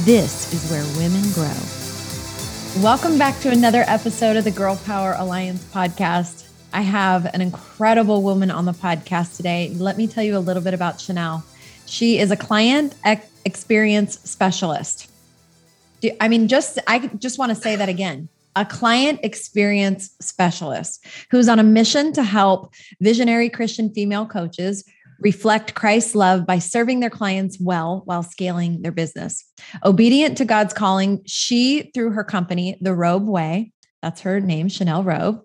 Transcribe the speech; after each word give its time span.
This 0.00 0.52
is 0.54 0.70
where 0.70 0.82
women 0.96 1.22
grow. 1.32 2.82
Welcome 2.82 3.18
back 3.18 3.38
to 3.40 3.50
another 3.50 3.84
episode 3.86 4.38
of 4.38 4.44
the 4.44 4.50
Girl 4.50 4.80
Power 4.86 5.14
Alliance 5.18 5.62
podcast. 5.64 6.48
I 6.72 6.80
have 6.80 7.26
an 7.34 7.42
incredible 7.42 8.22
woman 8.22 8.50
on 8.50 8.64
the 8.64 8.72
podcast 8.72 9.36
today. 9.36 9.70
Let 9.76 9.98
me 9.98 10.06
tell 10.06 10.24
you 10.24 10.38
a 10.38 10.40
little 10.40 10.62
bit 10.62 10.72
about 10.72 10.98
Chanel. 10.98 11.44
She 11.84 12.18
is 12.18 12.30
a 12.30 12.36
client 12.36 12.94
experience 13.44 14.18
specialist. 14.20 15.10
I 16.18 16.26
mean, 16.26 16.48
just 16.48 16.78
I 16.86 17.10
just 17.18 17.38
want 17.38 17.50
to 17.50 17.54
say 17.54 17.76
that 17.76 17.90
again. 17.90 18.30
A 18.56 18.64
client 18.64 19.20
experience 19.22 20.16
specialist 20.20 21.04
who's 21.30 21.50
on 21.50 21.58
a 21.58 21.62
mission 21.62 22.14
to 22.14 22.22
help 22.22 22.72
visionary 23.02 23.50
Christian 23.50 23.92
female 23.92 24.24
coaches 24.24 24.84
reflect 25.22 25.74
Christ's 25.74 26.14
love 26.14 26.46
by 26.46 26.58
serving 26.58 27.00
their 27.00 27.10
clients 27.10 27.58
well 27.60 28.02
while 28.04 28.22
scaling 28.22 28.82
their 28.82 28.92
business. 28.92 29.44
Obedient 29.84 30.36
to 30.38 30.44
God's 30.44 30.74
calling, 30.74 31.22
she, 31.26 31.90
through 31.94 32.10
her 32.10 32.24
company, 32.24 32.76
The 32.80 32.94
Robe 32.94 33.26
Way, 33.26 33.72
that's 34.02 34.20
her 34.22 34.40
name, 34.40 34.68
Chanel 34.68 35.04
Robe, 35.04 35.42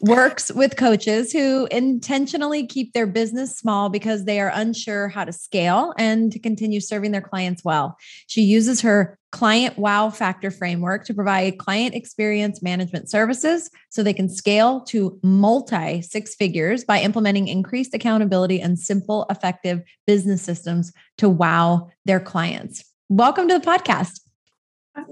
works 0.00 0.50
with 0.54 0.76
coaches 0.76 1.30
who 1.30 1.66
intentionally 1.70 2.66
keep 2.66 2.94
their 2.94 3.06
business 3.06 3.56
small 3.56 3.90
because 3.90 4.24
they 4.24 4.40
are 4.40 4.50
unsure 4.54 5.08
how 5.08 5.24
to 5.24 5.32
scale 5.32 5.92
and 5.98 6.32
to 6.32 6.38
continue 6.38 6.80
serving 6.80 7.12
their 7.12 7.20
clients 7.20 7.62
well. 7.62 7.96
She 8.26 8.42
uses 8.42 8.80
her 8.80 9.18
client 9.30 9.76
wow 9.76 10.08
factor 10.08 10.50
framework 10.50 11.04
to 11.04 11.12
provide 11.12 11.58
client 11.58 11.94
experience 11.94 12.62
management 12.62 13.10
services 13.10 13.68
so 13.90 14.02
they 14.02 14.14
can 14.14 14.28
scale 14.28 14.80
to 14.80 15.20
multi 15.22 16.00
six 16.00 16.34
figures 16.34 16.82
by 16.82 17.00
implementing 17.00 17.46
increased 17.46 17.92
accountability 17.92 18.58
and 18.58 18.78
simple, 18.78 19.26
effective 19.28 19.82
business 20.06 20.40
systems 20.40 20.92
to 21.18 21.28
wow 21.28 21.90
their 22.06 22.20
clients. 22.20 22.84
Welcome 23.10 23.48
to 23.48 23.58
the 23.58 23.64
podcast. 23.64 24.20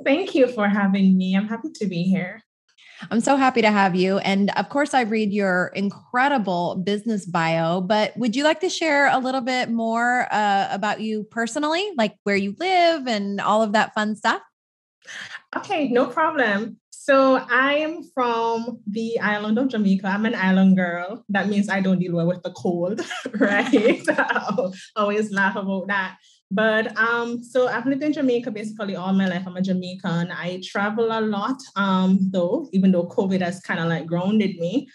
Thank 0.02 0.34
you 0.34 0.48
for 0.48 0.68
having 0.68 1.16
me. 1.16 1.36
I'm 1.36 1.46
happy 1.46 1.68
to 1.74 1.86
be 1.86 2.04
here. 2.04 2.42
I'm 3.10 3.20
so 3.20 3.36
happy 3.36 3.62
to 3.62 3.70
have 3.70 3.94
you. 3.94 4.18
And 4.18 4.50
of 4.56 4.68
course, 4.68 4.94
I 4.94 5.02
read 5.02 5.32
your 5.32 5.72
incredible 5.74 6.76
business 6.76 7.26
bio, 7.26 7.80
but 7.80 8.16
would 8.16 8.34
you 8.34 8.44
like 8.44 8.60
to 8.60 8.68
share 8.68 9.08
a 9.08 9.18
little 9.18 9.40
bit 9.40 9.70
more 9.70 10.26
uh, 10.30 10.68
about 10.70 11.00
you 11.00 11.24
personally, 11.24 11.90
like 11.96 12.16
where 12.22 12.36
you 12.36 12.54
live 12.58 13.06
and 13.06 13.40
all 13.40 13.62
of 13.62 13.72
that 13.72 13.94
fun 13.94 14.16
stuff? 14.16 14.40
Okay, 15.56 15.88
no 15.88 16.06
problem. 16.06 16.78
So 16.90 17.36
I 17.36 17.74
am 17.74 18.02
from 18.02 18.80
the 18.84 19.20
island 19.20 19.58
of 19.58 19.68
Jamaica. 19.68 20.08
I'm 20.08 20.26
an 20.26 20.34
island 20.34 20.76
girl. 20.76 21.24
That 21.28 21.48
means 21.48 21.68
I 21.68 21.80
don't 21.80 22.00
deal 22.00 22.14
well 22.14 22.26
with 22.26 22.42
the 22.42 22.50
cold, 22.50 23.00
right? 23.38 24.02
I 24.08 24.70
always 24.96 25.30
laugh 25.30 25.54
about 25.54 25.86
that. 25.86 26.16
But 26.50 26.96
um, 26.96 27.42
so 27.42 27.66
I've 27.66 27.86
lived 27.86 28.02
in 28.02 28.12
Jamaica 28.12 28.50
basically 28.50 28.94
all 28.94 29.12
my 29.12 29.26
life. 29.26 29.42
I'm 29.46 29.56
a 29.56 29.62
Jamaican. 29.62 30.30
I 30.30 30.60
travel 30.64 31.06
a 31.10 31.20
lot, 31.20 31.60
um, 31.74 32.18
though, 32.30 32.68
even 32.72 32.92
though 32.92 33.08
COVID 33.08 33.40
has 33.40 33.60
kind 33.60 33.80
of 33.80 33.88
like 33.88 34.06
grounded 34.06 34.56
me. 34.56 34.88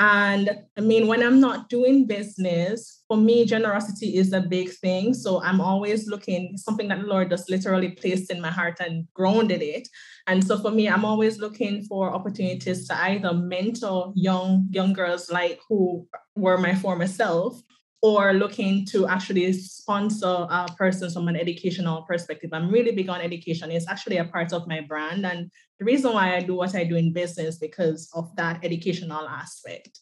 And 0.00 0.50
I 0.76 0.80
mean, 0.80 1.08
when 1.08 1.24
I'm 1.24 1.40
not 1.40 1.68
doing 1.68 2.06
business, 2.06 3.02
for 3.08 3.16
me, 3.16 3.44
generosity 3.44 4.16
is 4.16 4.32
a 4.32 4.40
big 4.40 4.70
thing. 4.70 5.12
So 5.12 5.42
I'm 5.42 5.60
always 5.60 6.06
looking 6.06 6.56
something 6.56 6.86
that 6.88 7.00
the 7.00 7.06
Lord 7.06 7.30
just 7.30 7.50
literally 7.50 7.90
placed 7.90 8.30
in 8.30 8.40
my 8.40 8.50
heart 8.50 8.78
and 8.78 9.08
grounded 9.12 9.60
it. 9.60 9.88
And 10.28 10.46
so 10.46 10.56
for 10.58 10.70
me, 10.70 10.88
I'm 10.88 11.04
always 11.04 11.40
looking 11.40 11.82
for 11.82 12.14
opportunities 12.14 12.86
to 12.88 13.02
either 13.02 13.32
mentor 13.32 14.12
young 14.14 14.68
young 14.70 14.92
girls 14.92 15.30
like 15.30 15.58
who 15.68 16.06
were 16.36 16.58
my 16.58 16.76
former 16.76 17.08
self, 17.08 17.60
or 18.00 18.32
looking 18.32 18.86
to 18.86 19.08
actually 19.08 19.52
sponsor 19.52 20.46
a 20.50 20.66
person 20.76 21.10
from 21.10 21.26
an 21.28 21.36
educational 21.36 22.02
perspective. 22.02 22.50
I'm 22.52 22.70
really 22.70 22.92
big 22.92 23.08
on 23.08 23.20
education. 23.20 23.70
It's 23.70 23.88
actually 23.88 24.18
a 24.18 24.24
part 24.24 24.52
of 24.52 24.68
my 24.68 24.80
brand. 24.80 25.26
And 25.26 25.50
the 25.78 25.84
reason 25.84 26.12
why 26.12 26.36
I 26.36 26.40
do 26.40 26.54
what 26.54 26.74
I 26.74 26.84
do 26.84 26.94
in 26.96 27.12
business 27.12 27.58
because 27.58 28.08
of 28.14 28.34
that 28.36 28.64
educational 28.64 29.28
aspect. 29.28 30.00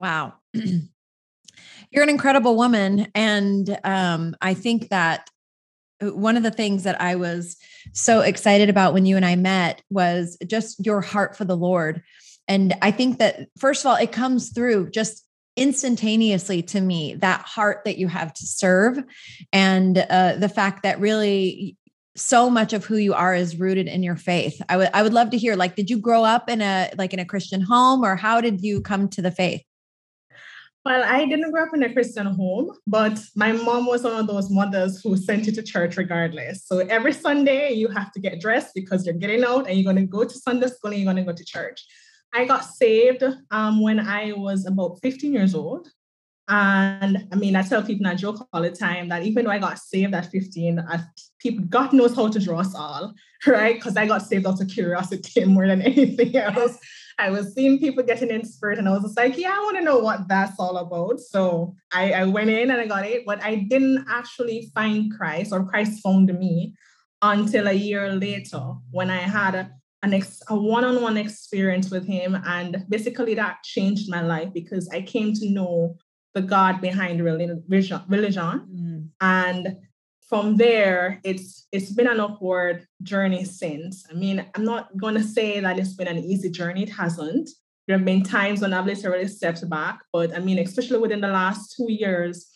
Wow. 0.00 0.34
You're 0.54 2.02
an 2.02 2.08
incredible 2.08 2.56
woman. 2.56 3.08
And 3.14 3.78
um, 3.84 4.34
I 4.40 4.54
think 4.54 4.88
that 4.88 5.28
uh, 6.02 6.08
one 6.08 6.36
of 6.36 6.42
the 6.42 6.50
things 6.50 6.82
that 6.82 7.00
I 7.00 7.14
was 7.14 7.56
so 7.92 8.20
excited 8.20 8.68
about 8.68 8.92
when 8.92 9.06
you 9.06 9.16
and 9.16 9.24
I 9.24 9.36
met 9.36 9.82
was 9.88 10.36
just 10.46 10.84
your 10.84 11.00
heart 11.00 11.36
for 11.36 11.44
the 11.44 11.56
Lord. 11.56 12.02
And 12.48 12.74
I 12.82 12.90
think 12.90 13.18
that, 13.18 13.48
first 13.58 13.84
of 13.84 13.90
all, 13.90 13.96
it 13.96 14.12
comes 14.12 14.50
through 14.50 14.90
just 14.90 15.25
instantaneously 15.56 16.62
to 16.62 16.80
me 16.80 17.14
that 17.14 17.40
heart 17.42 17.82
that 17.84 17.98
you 17.98 18.08
have 18.08 18.32
to 18.34 18.46
serve 18.46 18.98
and 19.52 19.98
uh, 20.10 20.36
the 20.36 20.48
fact 20.48 20.82
that 20.82 21.00
really 21.00 21.76
so 22.16 22.48
much 22.48 22.72
of 22.72 22.84
who 22.84 22.96
you 22.96 23.14
are 23.14 23.34
is 23.34 23.58
rooted 23.58 23.86
in 23.86 24.02
your 24.02 24.16
faith. 24.16 24.60
I 24.68 24.76
would 24.76 24.90
I 24.94 25.02
would 25.02 25.12
love 25.12 25.30
to 25.30 25.38
hear 25.38 25.54
like 25.54 25.76
did 25.76 25.90
you 25.90 25.98
grow 25.98 26.24
up 26.24 26.48
in 26.48 26.60
a 26.60 26.90
like 26.96 27.12
in 27.12 27.18
a 27.18 27.24
Christian 27.24 27.60
home 27.60 28.04
or 28.04 28.16
how 28.16 28.40
did 28.40 28.62
you 28.62 28.80
come 28.80 29.08
to 29.10 29.22
the 29.22 29.30
faith? 29.30 29.62
Well, 30.84 31.02
I 31.04 31.26
didn't 31.26 31.50
grow 31.50 31.64
up 31.64 31.74
in 31.74 31.82
a 31.82 31.92
Christian 31.92 32.26
home, 32.26 32.70
but 32.86 33.20
my 33.34 33.50
mom 33.50 33.86
was 33.86 34.04
one 34.04 34.20
of 34.20 34.28
those 34.28 34.48
mothers 34.50 35.02
who 35.02 35.16
sent 35.16 35.46
you 35.46 35.52
to 35.52 35.62
church 35.62 35.96
regardless. 35.96 36.64
So 36.64 36.78
every 36.78 37.12
Sunday 37.12 37.72
you 37.72 37.88
have 37.88 38.12
to 38.12 38.20
get 38.20 38.40
dressed 38.40 38.72
because 38.72 39.04
you're 39.04 39.16
getting 39.16 39.42
out 39.42 39.68
and 39.68 39.76
you're 39.76 39.92
going 39.92 40.06
to 40.06 40.08
go 40.08 40.22
to 40.22 40.38
Sunday 40.38 40.68
school 40.68 40.92
and 40.92 41.00
you're 41.00 41.12
going 41.12 41.16
to 41.16 41.28
go 41.30 41.36
to 41.36 41.44
church. 41.44 41.84
I 42.36 42.44
got 42.44 42.64
saved 42.64 43.24
um, 43.50 43.80
when 43.80 43.98
I 43.98 44.32
was 44.32 44.66
about 44.66 44.98
15 45.02 45.32
years 45.32 45.54
old. 45.54 45.88
And 46.48 47.26
I 47.32 47.34
mean, 47.34 47.56
I 47.56 47.62
tell 47.62 47.82
people, 47.82 48.06
I 48.06 48.14
joke 48.14 48.46
all 48.52 48.62
the 48.62 48.70
time 48.70 49.08
that 49.08 49.24
even 49.24 49.44
though 49.44 49.50
I 49.50 49.58
got 49.58 49.78
saved 49.78 50.14
at 50.14 50.30
15, 50.30 50.78
I, 50.78 51.00
people, 51.40 51.64
God 51.64 51.94
knows 51.94 52.14
how 52.14 52.28
to 52.28 52.38
draw 52.38 52.60
us 52.60 52.74
all, 52.74 53.14
right? 53.46 53.74
Because 53.74 53.96
I 53.96 54.06
got 54.06 54.22
saved 54.22 54.46
out 54.46 54.60
of 54.60 54.68
curiosity 54.68 55.44
more 55.46 55.66
than 55.66 55.80
anything 55.80 56.36
else. 56.36 56.78
I 57.18 57.30
was 57.30 57.54
seeing 57.54 57.78
people 57.78 58.04
getting 58.04 58.30
in 58.30 58.44
spirit, 58.44 58.78
and 58.78 58.86
I 58.86 58.92
was 58.92 59.02
just 59.02 59.16
like, 59.16 59.38
yeah, 59.38 59.54
I 59.56 59.60
want 59.60 59.78
to 59.78 59.82
know 59.82 59.98
what 59.98 60.28
that's 60.28 60.60
all 60.60 60.76
about. 60.76 61.18
So 61.18 61.74
I, 61.90 62.12
I 62.12 62.24
went 62.24 62.50
in 62.50 62.70
and 62.70 62.78
I 62.78 62.86
got 62.86 63.06
it, 63.06 63.24
but 63.24 63.42
I 63.42 63.66
didn't 63.70 64.04
actually 64.10 64.70
find 64.74 65.10
Christ 65.16 65.50
or 65.50 65.64
Christ 65.64 66.02
found 66.02 66.26
me 66.38 66.74
until 67.22 67.68
a 67.68 67.72
year 67.72 68.12
later 68.12 68.74
when 68.90 69.10
I 69.10 69.16
had 69.16 69.54
a, 69.54 69.70
an 70.02 70.14
ex- 70.14 70.42
a 70.48 70.56
one-on-one 70.56 71.16
experience 71.16 71.90
with 71.90 72.06
him 72.06 72.40
and 72.46 72.84
basically 72.88 73.34
that 73.34 73.62
changed 73.64 74.10
my 74.10 74.20
life 74.20 74.52
because 74.52 74.88
i 74.90 75.00
came 75.00 75.32
to 75.32 75.50
know 75.50 75.96
the 76.34 76.42
god 76.42 76.80
behind 76.80 77.24
religion, 77.24 77.62
religion. 78.08 78.66
Mm. 78.74 79.08
and 79.20 79.76
from 80.28 80.56
there 80.56 81.20
it's 81.24 81.66
it's 81.72 81.92
been 81.92 82.08
an 82.08 82.20
upward 82.20 82.86
journey 83.02 83.44
since 83.44 84.04
i 84.10 84.14
mean 84.14 84.44
i'm 84.54 84.64
not 84.64 84.96
going 84.96 85.14
to 85.14 85.22
say 85.22 85.60
that 85.60 85.78
it's 85.78 85.94
been 85.94 86.08
an 86.08 86.18
easy 86.18 86.50
journey 86.50 86.82
it 86.82 86.90
hasn't 86.90 87.48
there 87.86 87.96
have 87.96 88.04
been 88.04 88.22
times 88.22 88.60
when 88.60 88.72
i've 88.72 88.86
literally 88.86 89.28
stepped 89.28 89.68
back 89.70 90.00
but 90.12 90.34
i 90.36 90.38
mean 90.38 90.58
especially 90.58 90.98
within 90.98 91.20
the 91.20 91.28
last 91.28 91.74
two 91.76 91.90
years 91.90 92.50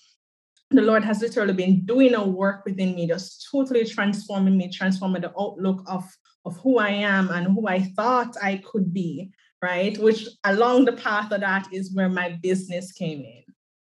the 0.70 0.82
Lord 0.82 1.04
has 1.04 1.20
literally 1.20 1.52
been 1.52 1.84
doing 1.84 2.14
a 2.14 2.24
work 2.24 2.64
within 2.64 2.94
me, 2.94 3.08
just 3.08 3.48
totally 3.50 3.84
transforming 3.84 4.56
me, 4.56 4.70
transforming 4.70 5.22
the 5.22 5.32
outlook 5.38 5.82
of 5.88 6.04
of 6.44 6.56
who 6.58 6.78
I 6.78 6.90
am 6.90 7.30
and 7.30 7.46
who 7.46 7.66
I 7.66 7.80
thought 7.80 8.36
I 8.42 8.62
could 8.64 8.92
be, 8.92 9.30
right? 9.62 9.96
Which 9.98 10.26
along 10.44 10.84
the 10.84 10.92
path 10.92 11.32
of 11.32 11.40
that 11.40 11.68
is 11.72 11.92
where 11.92 12.08
my 12.08 12.38
business 12.42 12.92
came 12.92 13.20
in. 13.20 13.42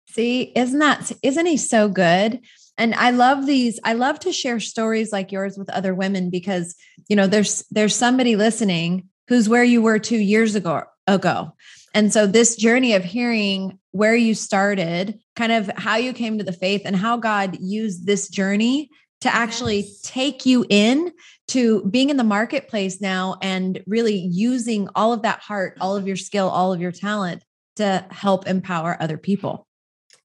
See, 0.08 0.52
isn't 0.56 0.78
that 0.80 1.12
isn't 1.22 1.46
he 1.46 1.56
so 1.56 1.88
good? 1.88 2.40
And 2.76 2.94
I 2.94 3.10
love 3.10 3.46
these 3.46 3.78
I 3.84 3.92
love 3.92 4.18
to 4.20 4.32
share 4.32 4.58
stories 4.58 5.12
like 5.12 5.30
yours 5.30 5.56
with 5.56 5.70
other 5.70 5.94
women 5.94 6.30
because, 6.30 6.74
you 7.08 7.16
know, 7.16 7.26
there's 7.26 7.64
there's 7.70 7.94
somebody 7.94 8.34
listening 8.36 9.08
who's 9.28 9.48
where 9.48 9.64
you 9.64 9.80
were 9.80 9.98
2 9.98 10.16
years 10.16 10.56
ago 10.56 10.82
ago. 11.06 11.52
And 11.94 12.12
so 12.12 12.26
this 12.26 12.56
journey 12.56 12.94
of 12.94 13.04
hearing 13.04 13.78
where 13.92 14.14
you 14.14 14.34
started, 14.34 15.18
kind 15.36 15.52
of 15.52 15.70
how 15.76 15.96
you 15.96 16.12
came 16.12 16.38
to 16.38 16.44
the 16.44 16.52
faith 16.52 16.82
and 16.84 16.96
how 16.96 17.16
God 17.16 17.58
used 17.60 18.06
this 18.06 18.28
journey 18.28 18.90
to 19.20 19.34
actually 19.34 19.80
yes. 19.80 20.00
take 20.02 20.46
you 20.46 20.64
in 20.68 21.12
to 21.48 21.84
being 21.84 22.10
in 22.10 22.16
the 22.16 22.24
marketplace 22.24 23.00
now 23.00 23.36
and 23.42 23.82
really 23.86 24.16
using 24.16 24.88
all 24.94 25.12
of 25.12 25.22
that 25.22 25.40
heart, 25.40 25.76
all 25.80 25.96
of 25.96 26.06
your 26.06 26.16
skill, 26.16 26.48
all 26.48 26.72
of 26.72 26.80
your 26.80 26.92
talent 26.92 27.44
to 27.76 28.06
help 28.10 28.46
empower 28.46 28.96
other 29.00 29.18
people. 29.18 29.66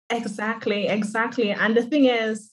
Exactly, 0.09 0.87
exactly. 0.87 1.51
And 1.51 1.75
the 1.75 1.81
thing 1.81 2.05
is, 2.05 2.51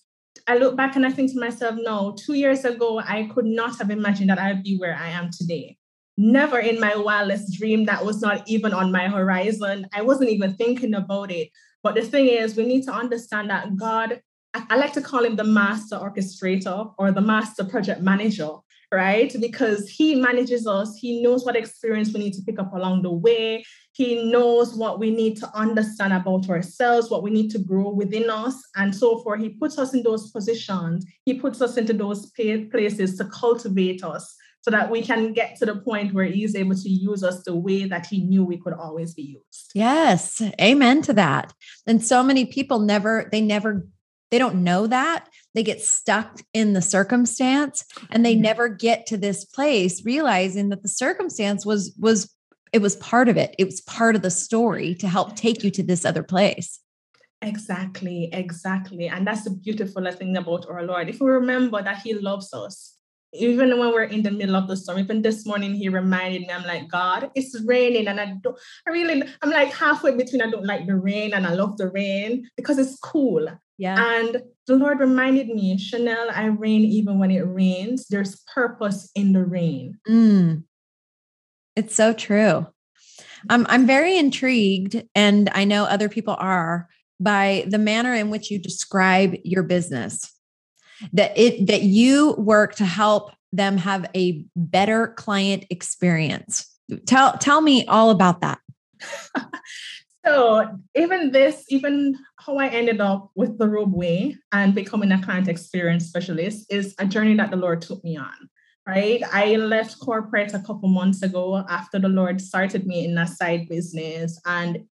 I 0.48 0.56
look 0.56 0.76
back 0.76 0.96
and 0.96 1.06
I 1.06 1.10
think 1.10 1.32
to 1.32 1.40
myself, 1.40 1.76
no, 1.78 2.16
two 2.18 2.34
years 2.34 2.64
ago, 2.64 3.00
I 3.00 3.28
could 3.34 3.44
not 3.44 3.78
have 3.78 3.90
imagined 3.90 4.30
that 4.30 4.38
I'd 4.38 4.62
be 4.62 4.76
where 4.78 4.96
I 4.96 5.08
am 5.08 5.30
today. 5.30 5.76
Never 6.16 6.58
in 6.58 6.80
my 6.80 6.96
wildest 6.96 7.58
dream 7.58 7.84
that 7.86 8.04
was 8.04 8.20
not 8.20 8.48
even 8.48 8.72
on 8.72 8.92
my 8.92 9.08
horizon. 9.08 9.86
I 9.94 10.02
wasn't 10.02 10.30
even 10.30 10.54
thinking 10.54 10.94
about 10.94 11.30
it. 11.30 11.50
But 11.82 11.94
the 11.94 12.02
thing 12.02 12.28
is, 12.28 12.56
we 12.56 12.64
need 12.64 12.84
to 12.84 12.92
understand 12.92 13.50
that 13.50 13.76
God, 13.76 14.22
I 14.54 14.76
like 14.76 14.92
to 14.94 15.00
call 15.00 15.24
him 15.24 15.36
the 15.36 15.44
master 15.44 15.96
orchestrator 15.96 16.92
or 16.98 17.10
the 17.10 17.20
master 17.20 17.64
project 17.64 18.02
manager 18.02 18.50
right? 18.92 19.34
Because 19.40 19.88
he 19.88 20.14
manages 20.14 20.66
us, 20.66 20.96
he 20.96 21.22
knows 21.22 21.44
what 21.44 21.56
experience 21.56 22.12
we 22.12 22.20
need 22.20 22.34
to 22.34 22.42
pick 22.42 22.58
up 22.58 22.72
along 22.74 23.02
the 23.02 23.10
way. 23.10 23.64
He 23.92 24.30
knows 24.30 24.74
what 24.74 25.00
we 25.00 25.10
need 25.10 25.38
to 25.38 25.50
understand 25.54 26.12
about 26.12 26.48
ourselves, 26.48 27.10
what 27.10 27.22
we 27.22 27.30
need 27.30 27.50
to 27.52 27.58
grow 27.58 27.88
within 27.90 28.28
us, 28.28 28.54
and 28.76 28.94
so 28.94 29.20
forth. 29.22 29.40
He 29.40 29.48
puts 29.48 29.78
us 29.78 29.94
in 29.94 30.02
those 30.02 30.30
positions, 30.30 31.06
he 31.24 31.34
puts 31.34 31.60
us 31.60 31.76
into 31.76 31.94
those 31.94 32.30
places 32.30 33.16
to 33.16 33.24
cultivate 33.24 34.04
us 34.04 34.36
so 34.60 34.70
that 34.70 34.90
we 34.90 35.02
can 35.02 35.32
get 35.32 35.56
to 35.56 35.66
the 35.66 35.76
point 35.76 36.14
where 36.14 36.26
he's 36.26 36.54
able 36.54 36.76
to 36.76 36.88
use 36.88 37.24
us 37.24 37.42
the 37.42 37.56
way 37.56 37.84
that 37.84 38.06
he 38.06 38.22
knew 38.22 38.44
we 38.44 38.58
could 38.58 38.74
always 38.74 39.12
be 39.12 39.22
used. 39.22 39.72
Yes. 39.74 40.40
Amen 40.60 41.02
to 41.02 41.12
that. 41.14 41.52
And 41.84 42.04
so 42.04 42.22
many 42.22 42.44
people 42.44 42.78
never, 42.78 43.28
they 43.32 43.40
never, 43.40 43.88
they 44.32 44.38
don't 44.38 44.64
know 44.64 44.86
that 44.88 45.28
they 45.54 45.62
get 45.62 45.82
stuck 45.82 46.40
in 46.54 46.72
the 46.72 46.82
circumstance 46.82 47.84
and 48.10 48.24
they 48.24 48.32
mm-hmm. 48.32 48.42
never 48.42 48.68
get 48.68 49.06
to 49.06 49.16
this 49.16 49.44
place 49.44 50.04
realizing 50.04 50.70
that 50.70 50.82
the 50.82 50.88
circumstance 50.88 51.64
was 51.64 51.94
was 52.00 52.34
it 52.72 52.80
was 52.80 52.96
part 52.96 53.28
of 53.28 53.36
it 53.36 53.54
it 53.58 53.66
was 53.66 53.82
part 53.82 54.16
of 54.16 54.22
the 54.22 54.30
story 54.30 54.94
to 54.96 55.06
help 55.06 55.36
take 55.36 55.62
you 55.62 55.70
to 55.70 55.82
this 55.82 56.04
other 56.04 56.22
place 56.22 56.80
exactly 57.42 58.30
exactly 58.32 59.06
and 59.06 59.26
that's 59.26 59.44
the 59.44 59.50
beautiful 59.50 60.10
thing 60.12 60.36
about 60.36 60.66
our 60.68 60.82
lord 60.82 61.08
if 61.08 61.20
we 61.20 61.28
remember 61.28 61.82
that 61.82 61.98
he 61.98 62.14
loves 62.14 62.52
us 62.54 62.96
even 63.34 63.78
when 63.78 63.92
we're 63.92 64.02
in 64.04 64.22
the 64.22 64.30
middle 64.30 64.56
of 64.56 64.68
the 64.68 64.76
storm, 64.76 64.98
even 64.98 65.22
this 65.22 65.46
morning 65.46 65.74
he 65.74 65.88
reminded 65.88 66.42
me, 66.42 66.50
I'm 66.50 66.64
like, 66.64 66.88
God, 66.88 67.30
it's 67.34 67.58
raining. 67.64 68.06
And 68.06 68.20
I 68.20 68.34
don't, 68.42 68.58
I 68.86 68.90
really, 68.90 69.22
I'm 69.40 69.50
like 69.50 69.72
halfway 69.72 70.14
between 70.14 70.42
I 70.42 70.50
don't 70.50 70.66
like 70.66 70.86
the 70.86 70.96
rain 70.96 71.32
and 71.32 71.46
I 71.46 71.54
love 71.54 71.78
the 71.78 71.88
rain 71.88 72.48
because 72.56 72.78
it's 72.78 72.98
cool. 72.98 73.48
Yeah. 73.82 73.96
And 73.98 74.44
the 74.68 74.76
Lord 74.76 75.00
reminded 75.00 75.48
me, 75.48 75.76
Chanel, 75.76 76.28
I 76.32 76.44
reign 76.44 76.82
even 76.82 77.18
when 77.18 77.32
it 77.32 77.40
rains. 77.40 78.06
There's 78.06 78.40
purpose 78.54 79.10
in 79.16 79.32
the 79.32 79.44
rain. 79.44 79.98
Mm. 80.08 80.62
It's 81.74 81.92
so 81.92 82.12
true. 82.12 82.68
I'm 83.50 83.66
I'm 83.68 83.84
very 83.84 84.16
intrigued, 84.16 85.02
and 85.16 85.50
I 85.52 85.64
know 85.64 85.82
other 85.82 86.08
people 86.08 86.36
are 86.38 86.88
by 87.18 87.64
the 87.66 87.78
manner 87.78 88.14
in 88.14 88.30
which 88.30 88.52
you 88.52 88.60
describe 88.60 89.34
your 89.42 89.64
business. 89.64 90.32
That 91.12 91.36
it 91.36 91.66
that 91.66 91.82
you 91.82 92.36
work 92.38 92.76
to 92.76 92.84
help 92.84 93.32
them 93.52 93.78
have 93.78 94.08
a 94.14 94.44
better 94.54 95.08
client 95.08 95.64
experience. 95.70 96.72
Tell 97.06 97.36
tell 97.38 97.60
me 97.60 97.84
all 97.86 98.10
about 98.10 98.42
that. 98.42 98.60
So 100.24 100.78
even 100.94 101.32
this, 101.32 101.64
even 101.68 102.16
how 102.38 102.56
I 102.56 102.68
ended 102.68 103.00
up 103.00 103.30
with 103.34 103.58
the 103.58 103.68
Robe 103.68 103.92
Way 103.92 104.36
and 104.52 104.74
becoming 104.74 105.10
a 105.10 105.22
client 105.22 105.48
experience 105.48 106.06
specialist 106.06 106.66
is 106.70 106.94
a 106.98 107.06
journey 107.06 107.34
that 107.36 107.50
the 107.50 107.56
Lord 107.56 107.82
took 107.82 108.02
me 108.04 108.16
on. 108.16 108.48
Right. 108.86 109.22
I 109.32 109.56
left 109.56 110.00
corporate 110.00 110.54
a 110.54 110.58
couple 110.58 110.88
months 110.88 111.22
ago 111.22 111.64
after 111.68 112.00
the 112.00 112.08
Lord 112.08 112.40
started 112.40 112.84
me 112.84 113.04
in 113.04 113.16
a 113.16 113.28
side 113.28 113.68
business. 113.68 114.40
And 114.44 114.86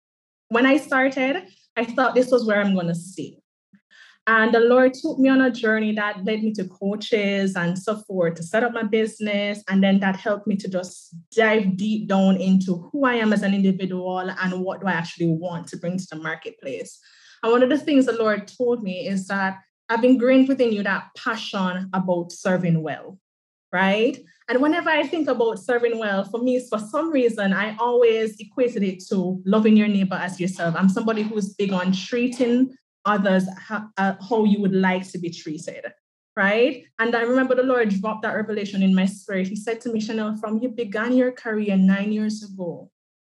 when 0.49 0.67
I 0.67 0.77
started, 0.77 1.47
I 1.75 1.85
thought 1.85 2.13
this 2.13 2.29
was 2.29 2.45
where 2.45 2.61
I'm 2.61 2.75
to 2.75 2.93
stay. 2.93 3.39
And 4.29 4.53
the 4.53 4.59
Lord 4.59 4.93
took 4.93 5.17
me 5.17 5.27
on 5.27 5.41
a 5.41 5.49
journey 5.49 5.91
that 5.95 6.23
led 6.23 6.43
me 6.43 6.53
to 6.53 6.65
coaches 6.65 7.55
and 7.55 7.75
so 7.75 7.95
forth 7.95 8.35
to 8.35 8.43
set 8.43 8.63
up 8.63 8.73
my 8.73 8.83
business. 8.83 9.63
And 9.67 9.83
then 9.83 9.99
that 10.01 10.17
helped 10.17 10.45
me 10.45 10.55
to 10.57 10.67
just 10.67 11.15
dive 11.35 11.75
deep 11.77 12.07
down 12.07 12.37
into 12.37 12.75
who 12.75 13.05
I 13.05 13.15
am 13.15 13.33
as 13.33 13.41
an 13.41 13.55
individual 13.55 14.19
and 14.19 14.61
what 14.61 14.81
do 14.81 14.87
I 14.87 14.91
actually 14.91 15.29
want 15.29 15.65
to 15.69 15.77
bring 15.77 15.97
to 15.97 16.05
the 16.11 16.17
marketplace. 16.17 16.99
And 17.41 17.51
one 17.51 17.63
of 17.63 17.69
the 17.69 17.79
things 17.79 18.05
the 18.05 18.11
Lord 18.11 18.47
told 18.55 18.83
me 18.83 19.07
is 19.07 19.25
that 19.29 19.57
I've 19.89 20.03
ingrained 20.03 20.47
within 20.47 20.73
you 20.73 20.83
that 20.83 21.07
passion 21.17 21.89
about 21.91 22.31
serving 22.31 22.83
well, 22.83 23.17
right? 23.73 24.15
And 24.47 24.61
whenever 24.61 24.91
I 24.91 25.07
think 25.07 25.27
about 25.27 25.57
serving 25.57 25.97
well, 25.97 26.23
for 26.23 26.39
me, 26.39 26.63
for 26.69 26.77
some 26.77 27.11
reason, 27.11 27.51
I 27.51 27.75
always 27.77 28.39
equated 28.39 28.83
it 28.83 29.03
to 29.09 29.41
loving 29.47 29.75
your 29.75 29.87
neighbor 29.87 30.19
as 30.21 30.39
yourself. 30.39 30.75
I'm 30.77 30.89
somebody 30.89 31.23
who's 31.23 31.55
big 31.55 31.73
on 31.73 31.93
treating 31.93 32.75
others 33.09 33.45
how, 33.67 33.89
uh, 33.97 34.13
how 34.29 34.43
you 34.43 34.61
would 34.61 34.73
like 34.73 35.09
to 35.11 35.17
be 35.17 35.29
treated 35.29 35.85
right? 36.39 36.85
And 36.99 37.17
I 37.17 37.23
remember 37.23 37.53
the 37.53 37.63
Lord 37.63 37.89
dropped 37.89 38.21
that 38.21 38.33
revelation 38.33 38.81
in 38.81 38.95
my 38.95 39.05
spirit. 39.05 39.49
He 39.49 39.57
said 39.57 39.81
to 39.81 39.91
me, 39.91 39.99
Chanel, 39.99 40.37
from 40.37 40.59
you 40.61 40.69
began 40.69 41.11
your 41.11 41.33
career 41.33 41.75
nine 41.75 42.13
years 42.13 42.41
ago, 42.41 42.89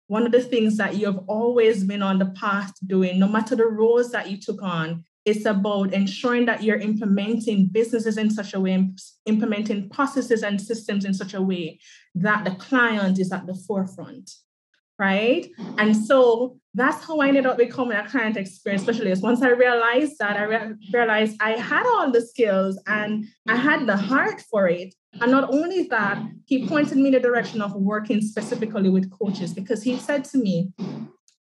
one 0.05 0.23
of 0.23 0.31
the 0.31 0.41
things 0.41 0.77
that 0.77 0.97
you 0.97 1.07
have 1.07 1.19
always 1.27 1.83
been 1.83 2.03
on 2.03 2.19
the 2.19 2.27
path 2.27 2.73
doing, 2.85 3.17
no 3.17 3.27
matter 3.27 3.55
the 3.55 3.65
roles 3.65 4.11
that 4.11 4.29
you 4.29 4.37
took 4.37 4.61
on, 4.61 5.03
it's 5.25 5.45
about 5.45 5.93
ensuring 5.93 6.45
that 6.45 6.61
you're 6.61 6.77
implementing 6.77 7.65
businesses 7.67 8.19
in 8.19 8.29
such 8.29 8.53
a 8.53 8.59
way, 8.59 8.87
implementing 9.25 9.89
processes 9.89 10.43
and 10.43 10.61
systems 10.61 11.03
in 11.03 11.15
such 11.15 11.33
a 11.33 11.41
way 11.41 11.79
that 12.13 12.45
the 12.45 12.51
client 12.51 13.17
is 13.17 13.31
at 13.31 13.47
the 13.47 13.55
forefront 13.55 14.29
right? 15.01 15.49
And 15.79 15.97
so 15.97 16.59
that's 16.73 17.05
how 17.05 17.19
I 17.19 17.27
ended 17.27 17.45
up 17.45 17.57
becoming 17.57 17.97
a 17.97 18.07
client 18.07 18.37
experience 18.37 18.83
specialist. 18.83 19.21
Once 19.21 19.41
I 19.41 19.49
realized 19.49 20.17
that, 20.19 20.37
I 20.37 20.43
re- 20.43 20.75
realized 20.93 21.35
I 21.41 21.51
had 21.51 21.85
all 21.85 22.11
the 22.11 22.21
skills 22.21 22.79
and 22.87 23.25
I 23.47 23.57
had 23.57 23.85
the 23.85 23.97
heart 23.97 24.41
for 24.49 24.69
it. 24.69 24.95
And 25.19 25.31
not 25.31 25.53
only 25.53 25.83
that, 25.89 26.23
he 26.45 26.67
pointed 26.67 26.97
me 26.97 27.07
in 27.07 27.13
the 27.13 27.19
direction 27.19 27.61
of 27.61 27.75
working 27.75 28.21
specifically 28.21 28.89
with 28.89 29.11
coaches 29.11 29.53
because 29.53 29.83
he 29.83 29.97
said 29.97 30.23
to 30.25 30.37
me, 30.37 30.71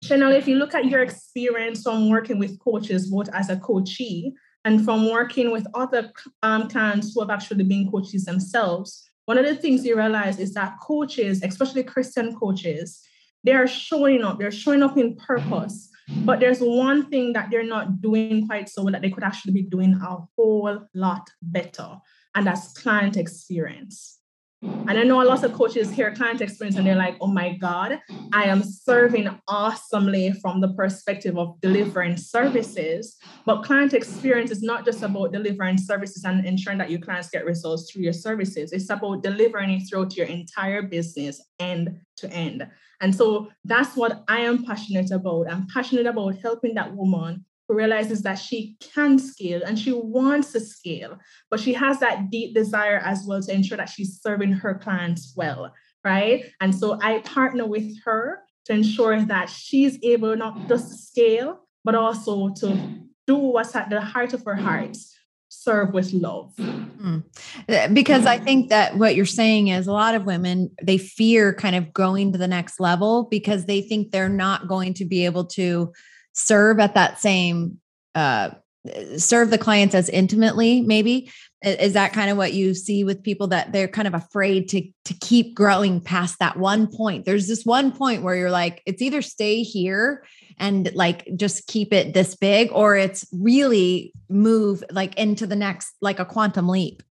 Chanel, 0.03 0.31
if 0.31 0.47
you 0.47 0.55
look 0.55 0.73
at 0.73 0.85
your 0.85 1.01
experience 1.01 1.83
from 1.83 2.09
working 2.09 2.39
with 2.39 2.57
coaches, 2.59 3.11
both 3.11 3.29
as 3.33 3.49
a 3.49 3.57
coachee 3.57 4.33
and 4.65 4.83
from 4.83 5.11
working 5.11 5.51
with 5.51 5.67
other 5.75 6.11
um, 6.41 6.67
clients 6.69 7.13
who 7.13 7.21
have 7.21 7.29
actually 7.29 7.65
been 7.65 7.91
coaches 7.91 8.25
themselves, 8.25 9.07
one 9.25 9.37
of 9.37 9.45
the 9.45 9.55
things 9.55 9.85
you 9.85 9.95
realize 9.95 10.39
is 10.39 10.55
that 10.55 10.79
coaches, 10.81 11.43
especially 11.43 11.83
Christian 11.83 12.35
coaches, 12.35 12.99
they're 13.43 13.67
showing 13.67 14.23
up, 14.23 14.39
they're 14.39 14.51
showing 14.51 14.83
up 14.83 14.97
in 14.97 15.15
purpose. 15.15 15.89
But 16.25 16.39
there's 16.39 16.59
one 16.59 17.09
thing 17.09 17.33
that 17.33 17.49
they're 17.51 17.63
not 17.63 18.01
doing 18.01 18.47
quite 18.47 18.67
so 18.67 18.83
well 18.83 18.93
that 18.93 19.01
they 19.01 19.11
could 19.11 19.23
actually 19.23 19.53
be 19.53 19.61
doing 19.63 19.93
a 19.93 20.17
whole 20.35 20.87
lot 20.95 21.29
better, 21.41 21.97
and 22.35 22.47
that's 22.47 22.73
client 22.73 23.15
experience. 23.15 24.19
And 24.61 24.91
I 24.91 25.03
know 25.03 25.21
a 25.21 25.23
lot 25.23 25.43
of 25.45 25.53
coaches 25.53 25.89
hear 25.89 26.13
client 26.13 26.41
experience 26.41 26.75
and 26.75 26.85
they're 26.85 26.95
like, 26.95 27.15
oh 27.21 27.27
my 27.27 27.55
God, 27.55 28.01
I 28.33 28.43
am 28.43 28.61
serving 28.61 29.29
awesomely 29.47 30.33
from 30.41 30.59
the 30.59 30.73
perspective 30.73 31.37
of 31.37 31.61
delivering 31.61 32.17
services. 32.17 33.15
But 33.45 33.63
client 33.63 33.93
experience 33.93 34.51
is 34.51 34.61
not 34.61 34.83
just 34.83 35.01
about 35.01 35.31
delivering 35.31 35.77
services 35.77 36.25
and 36.25 36.45
ensuring 36.45 36.79
that 36.79 36.91
your 36.91 36.99
clients 36.99 37.29
get 37.29 37.45
results 37.45 37.89
through 37.89 38.03
your 38.03 38.11
services. 38.11 38.73
It's 38.73 38.89
about 38.89 39.23
delivering 39.23 39.69
it 39.69 39.83
throughout 39.87 40.17
your 40.17 40.25
entire 40.25 40.81
business 40.81 41.41
end 41.59 41.97
to 42.17 42.29
end. 42.29 42.67
And 43.01 43.15
so 43.15 43.49
that's 43.63 43.95
what 43.95 44.23
I 44.27 44.41
am 44.41 44.65
passionate 44.65 45.11
about. 45.11 45.49
I'm 45.49 45.67
passionate 45.67 46.05
about 46.05 46.37
helping 46.37 46.75
that 46.75 46.95
woman 46.95 47.45
who 47.67 47.75
realizes 47.75 48.21
that 48.23 48.35
she 48.35 48.77
can 48.79 49.19
scale 49.19 49.61
and 49.65 49.77
she 49.77 49.91
wants 49.91 50.51
to 50.53 50.59
scale, 50.59 51.17
but 51.49 51.59
she 51.59 51.73
has 51.73 51.99
that 51.99 52.29
deep 52.29 52.53
desire 52.53 52.97
as 52.97 53.25
well 53.25 53.41
to 53.41 53.53
ensure 53.53 53.77
that 53.77 53.89
she's 53.89 54.19
serving 54.21 54.51
her 54.51 54.75
clients 54.75 55.33
well, 55.35 55.73
right? 56.03 56.45
And 56.59 56.73
so 56.75 56.99
I 57.01 57.19
partner 57.19 57.65
with 57.65 57.95
her 58.03 58.39
to 58.65 58.73
ensure 58.73 59.21
that 59.21 59.49
she's 59.49 59.97
able 60.03 60.35
not 60.35 60.67
just 60.67 60.89
to 60.89 60.97
scale, 60.97 61.59
but 61.83 61.95
also 61.95 62.49
to 62.49 62.99
do 63.27 63.35
what's 63.35 63.75
at 63.75 63.89
the 63.89 64.01
heart 64.01 64.33
of 64.33 64.43
her 64.43 64.55
heart 64.55 64.97
serve 65.49 65.93
with 65.93 66.13
love. 66.13 66.53
Mm. 66.57 67.23
Because 67.93 68.25
I 68.25 68.37
think 68.37 68.69
that 68.69 68.97
what 68.97 69.15
you're 69.15 69.25
saying 69.25 69.69
is 69.69 69.87
a 69.87 69.91
lot 69.91 70.15
of 70.15 70.25
women, 70.25 70.71
they 70.81 70.97
fear 70.97 71.53
kind 71.53 71.75
of 71.75 71.91
going 71.91 72.31
to 72.31 72.37
the 72.37 72.47
next 72.47 72.79
level 72.79 73.27
because 73.29 73.65
they 73.65 73.81
think 73.81 74.11
they're 74.11 74.29
not 74.29 74.67
going 74.67 74.93
to 74.95 75.05
be 75.05 75.25
able 75.25 75.45
to 75.45 75.91
serve 76.33 76.79
at 76.79 76.93
that 76.93 77.19
same 77.19 77.79
uh 78.15 78.49
serve 79.17 79.49
the 79.49 79.57
clients 79.57 79.95
as 79.95 80.09
intimately 80.09 80.81
maybe. 80.81 81.31
Is 81.61 81.93
that 81.93 82.13
kind 82.13 82.29
of 82.29 82.37
what 82.37 82.53
you 82.53 82.73
see 82.73 83.03
with 83.03 83.21
people 83.21 83.47
that 83.47 83.73
they're 83.73 83.89
kind 83.89 84.07
of 84.07 84.13
afraid 84.13 84.69
to 84.69 84.89
to 85.05 85.13
keep 85.15 85.55
growing 85.55 85.99
past 85.99 86.39
that 86.39 86.57
one 86.57 86.87
point? 86.87 87.25
There's 87.25 87.47
this 87.47 87.65
one 87.65 87.91
point 87.91 88.23
where 88.23 88.35
you're 88.35 88.51
like 88.51 88.81
it's 88.85 89.01
either 89.01 89.21
stay 89.21 89.63
here 89.63 90.23
and 90.57 90.89
like 90.93 91.27
just 91.35 91.67
keep 91.67 91.91
it 91.91 92.13
this 92.13 92.35
big 92.35 92.71
or 92.71 92.95
it's 92.95 93.27
really 93.33 94.13
move 94.29 94.83
like 94.91 95.15
into 95.15 95.45
the 95.45 95.55
next 95.55 95.95
like 96.01 96.19
a 96.19 96.25
quantum 96.25 96.69
leap 96.69 97.03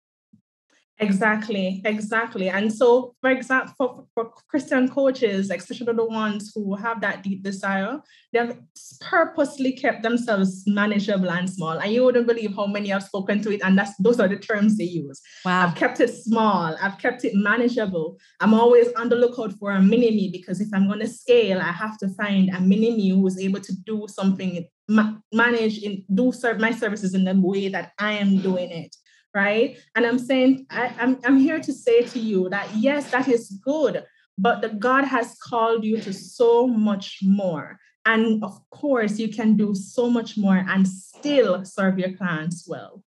Exactly, 1.00 1.82
exactly. 1.86 2.50
And 2.50 2.74
so, 2.74 3.16
for 3.22 3.30
example, 3.30 3.74
for, 3.78 4.08
for 4.16 4.32
Christian 4.50 4.90
coaches, 4.90 5.52
especially 5.52 5.94
the 5.94 6.06
ones 6.06 6.52
who 6.56 6.76
have 6.76 7.02
that 7.02 7.22
deep 7.22 7.44
desire, 7.44 8.00
they've 8.34 8.58
purposely 9.00 9.74
kept 9.74 10.02
themselves 10.02 10.64
manageable 10.66 11.30
and 11.30 11.48
small. 11.48 11.78
And 11.78 11.92
you 11.92 12.04
wouldn't 12.04 12.26
believe 12.26 12.56
how 12.56 12.66
many 12.66 12.92
I've 12.92 13.04
spoken 13.04 13.42
to 13.44 13.54
it, 13.54 13.62
and 13.64 13.78
that's 13.78 13.96
those 13.98 14.20
are 14.20 14.28
the 14.28 14.38
terms 14.38 14.78
they 14.78 14.86
use. 14.86 15.22
Wow. 15.46 15.68
I've 15.68 15.76
kept 15.76 16.00
it 16.00 16.14
small, 16.16 16.76
I've 16.82 16.98
kept 16.98 17.24
it 17.24 17.36
manageable. 17.36 18.18
I'm 18.40 18.56
always 18.56 18.92
on 18.94 19.10
the 19.10 19.16
lookout 19.16 19.54
for 19.54 19.74
a 19.74 19.82
mini 19.82 20.10
me 20.10 20.30
because 20.32 20.60
if 20.62 20.70
I'm 20.74 20.88
going 20.88 21.02
to 21.02 21.08
scale, 21.08 21.60
I 21.60 21.72
have 21.72 22.00
to 22.00 22.10
find 22.10 22.50
a 22.50 22.60
mini 22.60 22.96
me 22.96 23.10
who 23.10 23.28
is 23.28 23.40
able 23.40 23.62
to 23.62 23.74
do 23.86 24.08
something, 24.10 24.66
ma- 24.88 25.14
manage 25.32 25.84
and 25.84 26.04
do 26.16 26.32
serve 26.32 26.60
my 26.60 26.72
services 26.72 27.14
in 27.14 27.24
the 27.24 27.40
way 27.40 27.70
that 27.70 27.92
I 28.00 28.14
am 28.14 28.42
doing 28.42 28.72
it 28.72 28.96
right? 29.34 29.78
And 29.96 30.06
I'm 30.06 30.20
saying, 30.20 30.66
I, 30.70 30.94
I'm, 31.00 31.20
I'm 31.24 31.38
here 31.38 31.60
to 31.60 31.74
say 31.74 32.04
to 32.04 32.20
you 32.20 32.50
that 32.50 32.70
yes, 32.76 33.12
that 33.12 33.28
is 33.28 33.50
good, 33.64 34.04
but 34.38 34.62
the 34.62 34.70
God 34.70 35.06
has 35.06 35.38
called 35.40 35.84
you 35.84 36.00
to 36.02 36.14
so 36.14 36.68
much 36.68 37.20
more. 37.24 37.80
And 38.06 38.44
of 38.44 38.58
course, 38.70 39.20
you 39.20 39.28
can 39.28 39.58
do 39.58 39.76
so 39.76 40.10
much 40.10 40.38
more 40.38 40.64
and 40.68 40.88
still 40.88 41.66
serve 41.66 42.00
your 42.00 42.14
clients 42.14 42.66
well. 42.68 43.04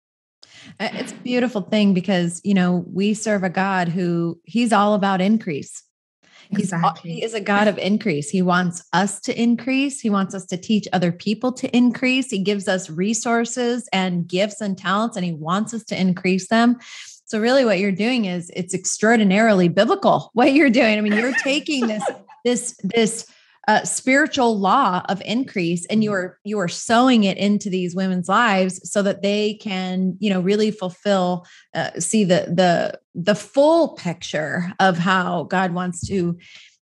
It's 0.79 1.13
a 1.13 1.17
beautiful 1.17 1.63
thing 1.63 1.95
because, 1.95 2.41
you 2.45 2.55
know, 2.55 2.85
we 2.87 3.15
serve 3.15 3.43
a 3.43 3.51
God 3.51 3.89
who 3.89 4.41
he's 4.45 4.73
all 4.73 4.95
about 4.95 5.21
increase. 5.21 5.83
Exactly. 6.53 7.13
he 7.13 7.23
is 7.23 7.35
a 7.35 7.41
God 7.41 7.69
of 7.69 7.79
increase. 7.79 8.29
He 8.29 8.43
wants 8.43 8.83
us 8.93 9.21
to 9.21 9.41
increase. 9.41 10.01
He 10.01 10.11
wants 10.11 10.35
us 10.35 10.47
to 10.47 10.57
teach 10.57 10.89
other 10.93 11.13
people 11.13 11.53
to 11.53 11.75
increase. 11.77 12.31
He 12.31 12.39
gives 12.39 12.69
us 12.69 12.91
resources 12.91 13.89
and 13.93 14.27
gifts 14.27 14.61
and 14.61 14.77
talents, 14.77 15.17
and 15.17 15.25
he 15.25 15.33
wants 15.33 15.75
us 15.75 15.85
to 15.85 16.01
increase 16.01 16.49
them. 16.49 16.79
So, 17.27 17.39
really, 17.39 17.65
what 17.65 17.79
you're 17.79 17.93
doing 17.93 18.25
is 18.25 18.51
it's 18.57 18.75
extraordinarily 18.75 19.69
biblical. 19.69 20.31
What 20.33 20.53
you're 20.53 20.71
doing. 20.71 20.99
I 20.99 21.01
mean, 21.01 21.13
you're 21.13 21.33
taking 21.35 21.87
this, 21.87 22.03
this, 22.45 22.77
this 22.83 23.27
uh, 23.71 23.85
spiritual 23.85 24.59
law 24.59 25.01
of 25.09 25.23
increase 25.25 25.87
and 25.87 26.03
you 26.03 26.13
are 26.13 26.41
you 26.43 26.59
are 26.59 26.67
sowing 26.67 27.23
it 27.23 27.39
into 27.39 27.71
these 27.71 27.95
women's 27.95 28.29
lives 28.29 28.81
so 28.83 29.01
that 29.01 29.23
they 29.23 29.55
can 29.55 30.17
you 30.19 30.29
know 30.29 30.41
really 30.41 30.73
fulfill 30.73 31.47
uh, 31.77 31.91
see 32.01 32.25
the 32.25 32.53
the 32.53 32.99
the 33.15 33.37
full 33.37 33.95
picture 33.95 34.73
of 34.81 34.99
how 34.99 35.45
god 35.45 35.73
wants 35.73 36.05
to 36.05 36.37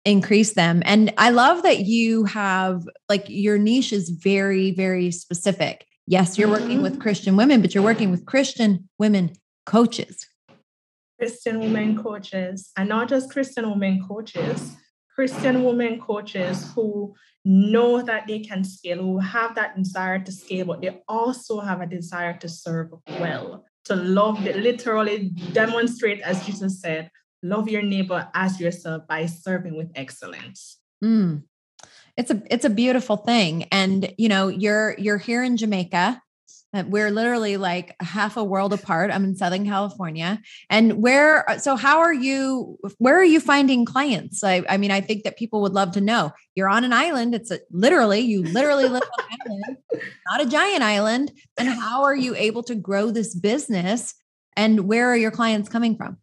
increase 0.04 0.52
them. 0.52 0.82
And 0.84 1.10
i 1.16 1.30
love 1.30 1.62
that 1.62 1.86
you 1.86 2.24
have 2.24 2.86
like 3.08 3.24
your 3.28 3.56
niche 3.56 3.90
is 3.90 4.10
very 4.10 4.72
very 4.72 5.10
specific. 5.10 5.86
Yes 6.06 6.36
you're 6.36 6.50
working 6.50 6.82
with 6.82 6.92
mm-hmm. 6.92 7.00
christian 7.00 7.34
women 7.34 7.62
but 7.62 7.74
you're 7.74 7.82
working 7.82 8.10
with 8.10 8.26
christian 8.26 8.90
women 8.98 9.32
coaches. 9.64 10.26
Christian 11.18 11.60
women 11.60 12.02
coaches 12.02 12.72
and 12.76 12.90
not 12.90 13.08
just 13.08 13.30
christian 13.30 13.70
women 13.70 14.04
coaches 14.06 14.76
Christian 15.14 15.62
women 15.62 16.00
coaches 16.00 16.70
who 16.74 17.14
know 17.44 18.02
that 18.02 18.26
they 18.26 18.40
can 18.40 18.64
scale, 18.64 18.98
who 18.98 19.18
have 19.18 19.54
that 19.54 19.76
desire 19.76 20.18
to 20.18 20.32
scale, 20.32 20.66
but 20.66 20.80
they 20.80 21.02
also 21.08 21.60
have 21.60 21.80
a 21.80 21.86
desire 21.86 22.36
to 22.38 22.48
serve 22.48 22.90
well, 23.20 23.64
to 23.84 23.94
love, 23.94 24.42
literally 24.42 25.30
demonstrate, 25.52 26.20
as 26.22 26.44
Jesus 26.44 26.80
said, 26.80 27.10
love 27.42 27.68
your 27.68 27.82
neighbor 27.82 28.28
as 28.34 28.60
yourself 28.60 29.06
by 29.06 29.26
serving 29.26 29.76
with 29.76 29.92
excellence. 29.94 30.78
Mm. 31.02 31.44
It's 32.16 32.30
a 32.30 32.42
it's 32.48 32.64
a 32.64 32.70
beautiful 32.70 33.16
thing, 33.16 33.64
and 33.72 34.14
you 34.16 34.28
know 34.28 34.48
you're 34.48 34.94
you're 34.98 35.18
here 35.18 35.42
in 35.42 35.56
Jamaica, 35.56 36.22
we're 36.82 37.10
literally 37.10 37.56
like 37.56 37.94
half 38.00 38.36
a 38.36 38.42
world 38.42 38.72
apart. 38.72 39.10
I'm 39.10 39.24
in 39.24 39.36
Southern 39.36 39.64
California. 39.64 40.40
And 40.68 41.02
where, 41.02 41.48
uh, 41.48 41.58
so 41.58 41.76
how 41.76 42.00
are 42.00 42.12
you, 42.12 42.78
where 42.98 43.16
are 43.16 43.24
you 43.24 43.40
finding 43.40 43.84
clients? 43.84 44.42
I, 44.42 44.64
I 44.68 44.76
mean, 44.76 44.90
I 44.90 45.00
think 45.00 45.22
that 45.22 45.38
people 45.38 45.62
would 45.62 45.72
love 45.72 45.92
to 45.92 46.00
know. 46.00 46.32
You're 46.54 46.68
on 46.68 46.84
an 46.84 46.92
island. 46.92 47.34
It's 47.34 47.50
a, 47.50 47.60
literally, 47.70 48.20
you 48.20 48.42
literally 48.42 48.88
live 48.88 49.02
on 49.02 49.24
an 49.24 49.38
island, 49.46 49.78
not 50.28 50.40
a 50.40 50.46
giant 50.46 50.82
island. 50.82 51.32
And 51.56 51.68
how 51.68 52.02
are 52.02 52.16
you 52.16 52.34
able 52.34 52.64
to 52.64 52.74
grow 52.74 53.10
this 53.10 53.34
business? 53.34 54.14
And 54.56 54.88
where 54.88 55.08
are 55.08 55.16
your 55.16 55.30
clients 55.30 55.68
coming 55.68 55.96
from? 55.96 56.18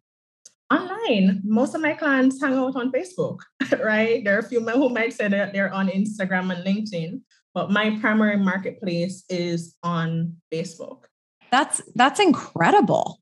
Online. 0.70 1.42
Most 1.44 1.76
of 1.76 1.82
my 1.82 1.94
clients 1.94 2.42
hang 2.42 2.54
out 2.54 2.76
on 2.76 2.92
Facebook, 2.92 3.40
right? 3.84 4.24
There 4.24 4.36
are 4.36 4.40
a 4.40 4.44
few 4.44 4.62
who 4.62 4.90
might 4.90 5.14
say 5.14 5.28
that 5.28 5.54
they're 5.54 5.74
on 5.74 5.88
Instagram 5.90 6.54
and 6.54 6.66
LinkedIn 6.66 7.22
but 7.54 7.72
my 7.72 7.98
primary 8.00 8.38
marketplace 8.38 9.24
is 9.30 9.76
on 9.84 10.38
Facebook. 10.52 11.04
That's 11.52 11.82
that's 11.96 12.20
incredible. 12.20 13.20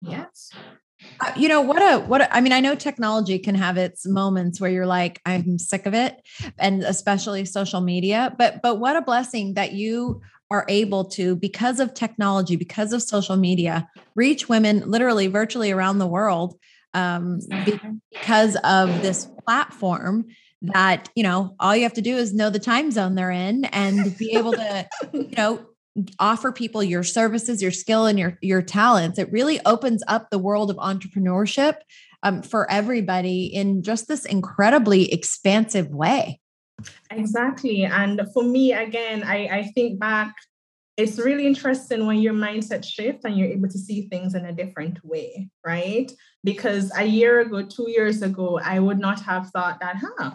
Yes. 0.00 0.50
Uh, 1.20 1.32
you 1.36 1.48
know 1.48 1.60
what 1.60 1.82
a 1.82 1.98
what 2.04 2.22
a, 2.22 2.34
I 2.34 2.40
mean 2.40 2.52
I 2.52 2.60
know 2.60 2.74
technology 2.74 3.38
can 3.38 3.54
have 3.54 3.76
its 3.76 4.06
moments 4.06 4.60
where 4.60 4.70
you're 4.70 4.86
like 4.86 5.20
I'm 5.26 5.58
sick 5.58 5.86
of 5.86 5.94
it 5.94 6.16
and 6.58 6.82
especially 6.82 7.44
social 7.44 7.80
media 7.80 8.34
but 8.38 8.62
but 8.62 8.76
what 8.76 8.96
a 8.96 9.02
blessing 9.02 9.54
that 9.54 9.72
you 9.72 10.22
are 10.50 10.64
able 10.68 11.04
to 11.04 11.36
because 11.36 11.78
of 11.78 11.94
technology 11.94 12.56
because 12.56 12.92
of 12.92 13.02
social 13.02 13.36
media 13.36 13.88
reach 14.14 14.48
women 14.48 14.88
literally 14.90 15.26
virtually 15.26 15.70
around 15.70 15.98
the 15.98 16.06
world 16.06 16.58
um, 16.94 17.40
because 17.64 18.56
of 18.64 19.02
this 19.02 19.28
platform 19.44 20.26
that 20.72 21.08
you 21.14 21.22
know 21.22 21.54
all 21.60 21.76
you 21.76 21.82
have 21.82 21.92
to 21.94 22.02
do 22.02 22.16
is 22.16 22.32
know 22.32 22.50
the 22.50 22.58
time 22.58 22.90
zone 22.90 23.14
they're 23.14 23.30
in 23.30 23.64
and 23.66 24.16
be 24.16 24.32
able 24.32 24.52
to 24.52 24.88
you 25.12 25.30
know 25.36 25.66
offer 26.18 26.50
people 26.50 26.82
your 26.82 27.02
services 27.02 27.62
your 27.62 27.70
skill 27.70 28.06
and 28.06 28.18
your 28.18 28.38
your 28.40 28.62
talents. 28.62 29.18
It 29.18 29.30
really 29.30 29.60
opens 29.64 30.02
up 30.08 30.30
the 30.30 30.38
world 30.38 30.70
of 30.70 30.76
entrepreneurship 30.76 31.76
um, 32.22 32.42
for 32.42 32.70
everybody 32.70 33.46
in 33.46 33.82
just 33.82 34.08
this 34.08 34.24
incredibly 34.24 35.12
expansive 35.12 35.88
way. 35.88 36.40
Exactly 37.10 37.84
and 37.84 38.20
for 38.34 38.42
me 38.42 38.72
again 38.72 39.22
i 39.22 39.46
i 39.46 39.62
think 39.74 40.00
back 40.00 40.34
it's 40.96 41.18
really 41.18 41.46
interesting 41.46 42.06
when 42.06 42.18
your 42.18 42.34
mindset 42.34 42.84
shifts 42.84 43.24
and 43.24 43.38
you're 43.38 43.48
able 43.48 43.68
to 43.68 43.78
see 43.78 44.08
things 44.08 44.34
in 44.34 44.44
a 44.44 44.52
different 44.52 45.02
way 45.04 45.48
right? 45.64 46.12
Because 46.42 46.92
a 46.96 47.04
year 47.04 47.40
ago 47.40 47.62
two 47.64 47.88
years 47.88 48.22
ago 48.22 48.58
i 48.64 48.80
would 48.80 48.98
not 48.98 49.20
have 49.20 49.50
thought 49.50 49.78
that 49.80 49.96
huh 49.96 50.34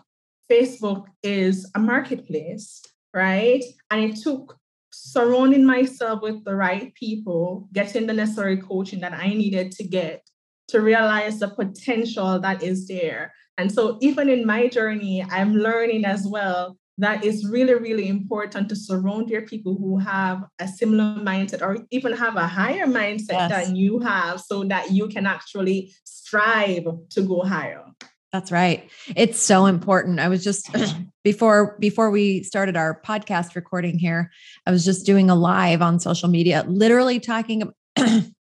Facebook 0.49 1.05
is 1.23 1.69
a 1.75 1.79
marketplace, 1.79 2.81
right? 3.13 3.63
And 3.91 4.03
it 4.03 4.17
took 4.17 4.57
surrounding 4.91 5.65
myself 5.65 6.21
with 6.21 6.43
the 6.45 6.55
right 6.55 6.93
people, 6.95 7.69
getting 7.73 8.07
the 8.07 8.13
necessary 8.13 8.57
coaching 8.57 8.99
that 9.01 9.13
I 9.13 9.29
needed 9.29 9.71
to 9.73 9.83
get 9.83 10.27
to 10.69 10.81
realize 10.81 11.39
the 11.39 11.49
potential 11.49 12.39
that 12.39 12.63
is 12.63 12.87
there. 12.87 13.33
And 13.57 13.71
so, 13.71 13.97
even 14.01 14.29
in 14.29 14.45
my 14.45 14.67
journey, 14.67 15.25
I'm 15.29 15.53
learning 15.53 16.05
as 16.05 16.25
well 16.25 16.77
that 16.99 17.23
it's 17.23 17.45
really, 17.45 17.75
really 17.75 18.07
important 18.07 18.67
to 18.69 18.75
surround 18.75 19.29
your 19.29 19.43
people 19.43 19.75
who 19.77 19.97
have 19.97 20.43
a 20.59 20.67
similar 20.67 21.15
mindset 21.23 21.61
or 21.61 21.77
even 21.91 22.11
have 22.11 22.35
a 22.35 22.45
higher 22.45 22.85
mindset 22.85 23.49
yes. 23.49 23.67
than 23.67 23.75
you 23.75 23.99
have 23.99 24.41
so 24.41 24.65
that 24.65 24.91
you 24.91 25.07
can 25.07 25.25
actually 25.25 25.93
strive 26.03 26.85
to 27.09 27.21
go 27.21 27.41
higher. 27.41 27.85
That's 28.31 28.51
right. 28.51 28.89
It's 29.15 29.41
so 29.41 29.65
important. 29.65 30.19
I 30.19 30.27
was 30.27 30.43
just 30.43 30.69
before 31.23 31.77
before 31.79 32.11
we 32.11 32.43
started 32.43 32.77
our 32.77 33.01
podcast 33.01 33.55
recording 33.55 33.97
here, 33.97 34.31
I 34.65 34.71
was 34.71 34.85
just 34.85 35.05
doing 35.05 35.29
a 35.29 35.35
live 35.35 35.81
on 35.81 35.99
social 35.99 36.29
media, 36.29 36.63
literally 36.67 37.19
talking 37.19 37.73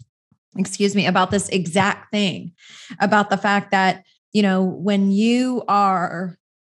excuse 0.57 0.95
me, 0.95 1.07
about 1.07 1.31
this 1.31 1.49
exact 1.49 2.11
thing, 2.11 2.53
about 3.01 3.31
the 3.31 3.37
fact 3.37 3.71
that, 3.71 4.05
you 4.33 4.43
know, 4.43 4.63
when 4.63 5.11
you 5.11 5.63
are 5.69 6.37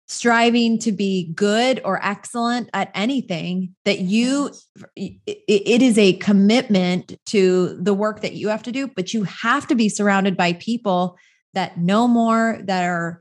striving 0.09 0.79
to 0.79 0.91
be 0.91 1.33
good 1.35 1.81
or 1.85 2.05
excellent 2.05 2.71
at 2.73 2.91
anything 2.95 3.75
that 3.85 3.99
you 3.99 4.51
it 4.97 5.83
is 5.83 5.99
a 5.99 6.15
commitment 6.15 7.15
to 7.27 7.79
the 7.83 7.93
work 7.93 8.23
that 8.23 8.33
you 8.33 8.49
have 8.49 8.63
to 8.63 8.73
do 8.73 8.89
but 8.89 9.13
you 9.13 9.25
have 9.25 9.67
to 9.67 9.75
be 9.75 9.87
surrounded 9.87 10.35
by 10.35 10.55
people 10.55 11.19
that 11.59 11.77
know 11.77 12.07
more, 12.07 12.61
that 12.65 12.85
are 12.85 13.21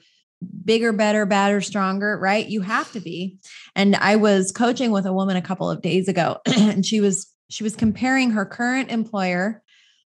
bigger, 0.64 0.94
better, 0.94 1.26
badder, 1.26 1.60
stronger, 1.60 2.20
right? 2.20 2.48
You 2.48 2.62
have 2.62 2.92
to 2.92 3.00
be. 3.00 3.38
And 3.76 3.96
I 3.96 4.18
was 4.18 4.52
coaching 4.52 4.92
with 4.92 5.08
a 5.08 5.14
woman 5.14 5.36
a 5.36 5.42
couple 5.42 5.72
of 5.72 5.82
days 5.82 6.08
ago 6.08 6.38
and 6.46 6.86
she 6.86 7.02
was 7.02 7.34
she 7.50 7.64
was 7.64 7.76
comparing 7.76 8.32
her 8.32 8.46
current 8.46 8.92
employer 8.92 9.64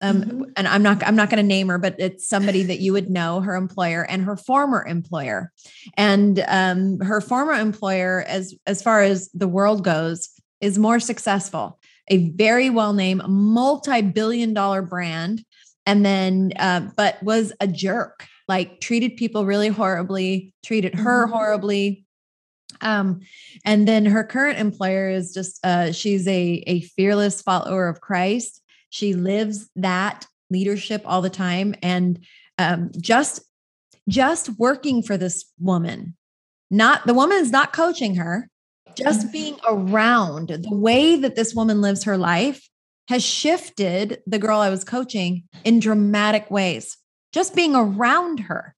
um, 0.02 0.22
mm-hmm. 0.22 0.44
and 0.56 0.68
I'm 0.68 0.82
not 0.82 1.04
I'm 1.06 1.16
not 1.16 1.30
going 1.30 1.44
to 1.44 1.48
name 1.48 1.68
her, 1.68 1.78
but 1.78 1.96
it's 2.00 2.28
somebody 2.28 2.64
that 2.64 2.80
you 2.80 2.94
would 2.94 3.10
know, 3.10 3.42
her 3.42 3.56
employer 3.56 4.04
and 4.04 4.24
her 4.24 4.38
former 4.38 4.86
employer. 4.86 5.52
And 5.98 6.44
um, 6.48 7.00
her 7.02 7.20
former 7.20 7.54
employer, 7.54 8.24
as 8.26 8.56
as 8.66 8.82
far 8.82 9.02
as 9.02 9.30
the 9.34 9.48
world 9.48 9.84
goes, 9.84 10.30
is 10.62 10.78
more 10.78 11.02
successful. 11.02 11.80
A 12.08 12.30
very 12.30 12.70
well 12.70 12.94
named, 12.94 13.24
multi 13.28 14.02
billion 14.02 14.54
dollar 14.54 14.82
brand 14.82 15.44
and 15.90 16.06
then 16.06 16.54
uh, 16.58 16.82
but 16.96 17.22
was 17.24 17.52
a 17.60 17.68
jerk 17.68 18.28
like 18.48 18.80
treated 18.80 19.18
people 19.18 19.46
really 19.46 19.70
horribly 19.70 20.54
treated 20.64 20.94
her 20.94 21.26
mm-hmm. 21.26 21.34
horribly 21.34 22.06
um, 22.82 23.22
and 23.66 23.88
then 23.88 24.06
her 24.06 24.24
current 24.24 24.60
employer 24.60 25.10
is 25.10 25.34
just 25.34 25.60
uh, 25.66 25.92
she's 25.92 26.28
a 26.28 26.64
a 26.68 26.82
fearless 26.82 27.42
follower 27.42 27.88
of 27.88 28.02
christ 28.02 28.62
she 28.90 29.14
lives 29.14 29.70
that 29.76 30.28
leadership 30.52 31.02
all 31.06 31.22
the 31.22 31.30
time 31.30 31.74
and 31.82 32.24
um, 32.60 32.92
just 33.00 33.42
just 34.08 34.50
working 34.60 35.02
for 35.02 35.18
this 35.18 35.46
woman 35.60 36.16
not 36.70 37.06
the 37.08 37.16
woman 37.16 37.38
is 37.38 37.52
not 37.52 37.74
coaching 37.74 38.16
her 38.16 38.48
just 38.96 39.22
mm-hmm. 39.22 39.32
being 39.32 39.58
around 39.68 40.50
the 40.50 40.76
way 40.76 41.16
that 41.16 41.36
this 41.36 41.56
woman 41.56 41.82
lives 41.82 42.04
her 42.04 42.18
life 42.18 42.69
has 43.10 43.24
shifted 43.24 44.22
the 44.26 44.40
girl 44.40 44.60
i 44.60 44.70
was 44.70 44.84
coaching 44.84 45.44
in 45.64 45.80
dramatic 45.80 46.50
ways 46.50 46.98
just 47.34 47.56
being 47.56 47.76
around 47.76 48.40
her 48.40 48.76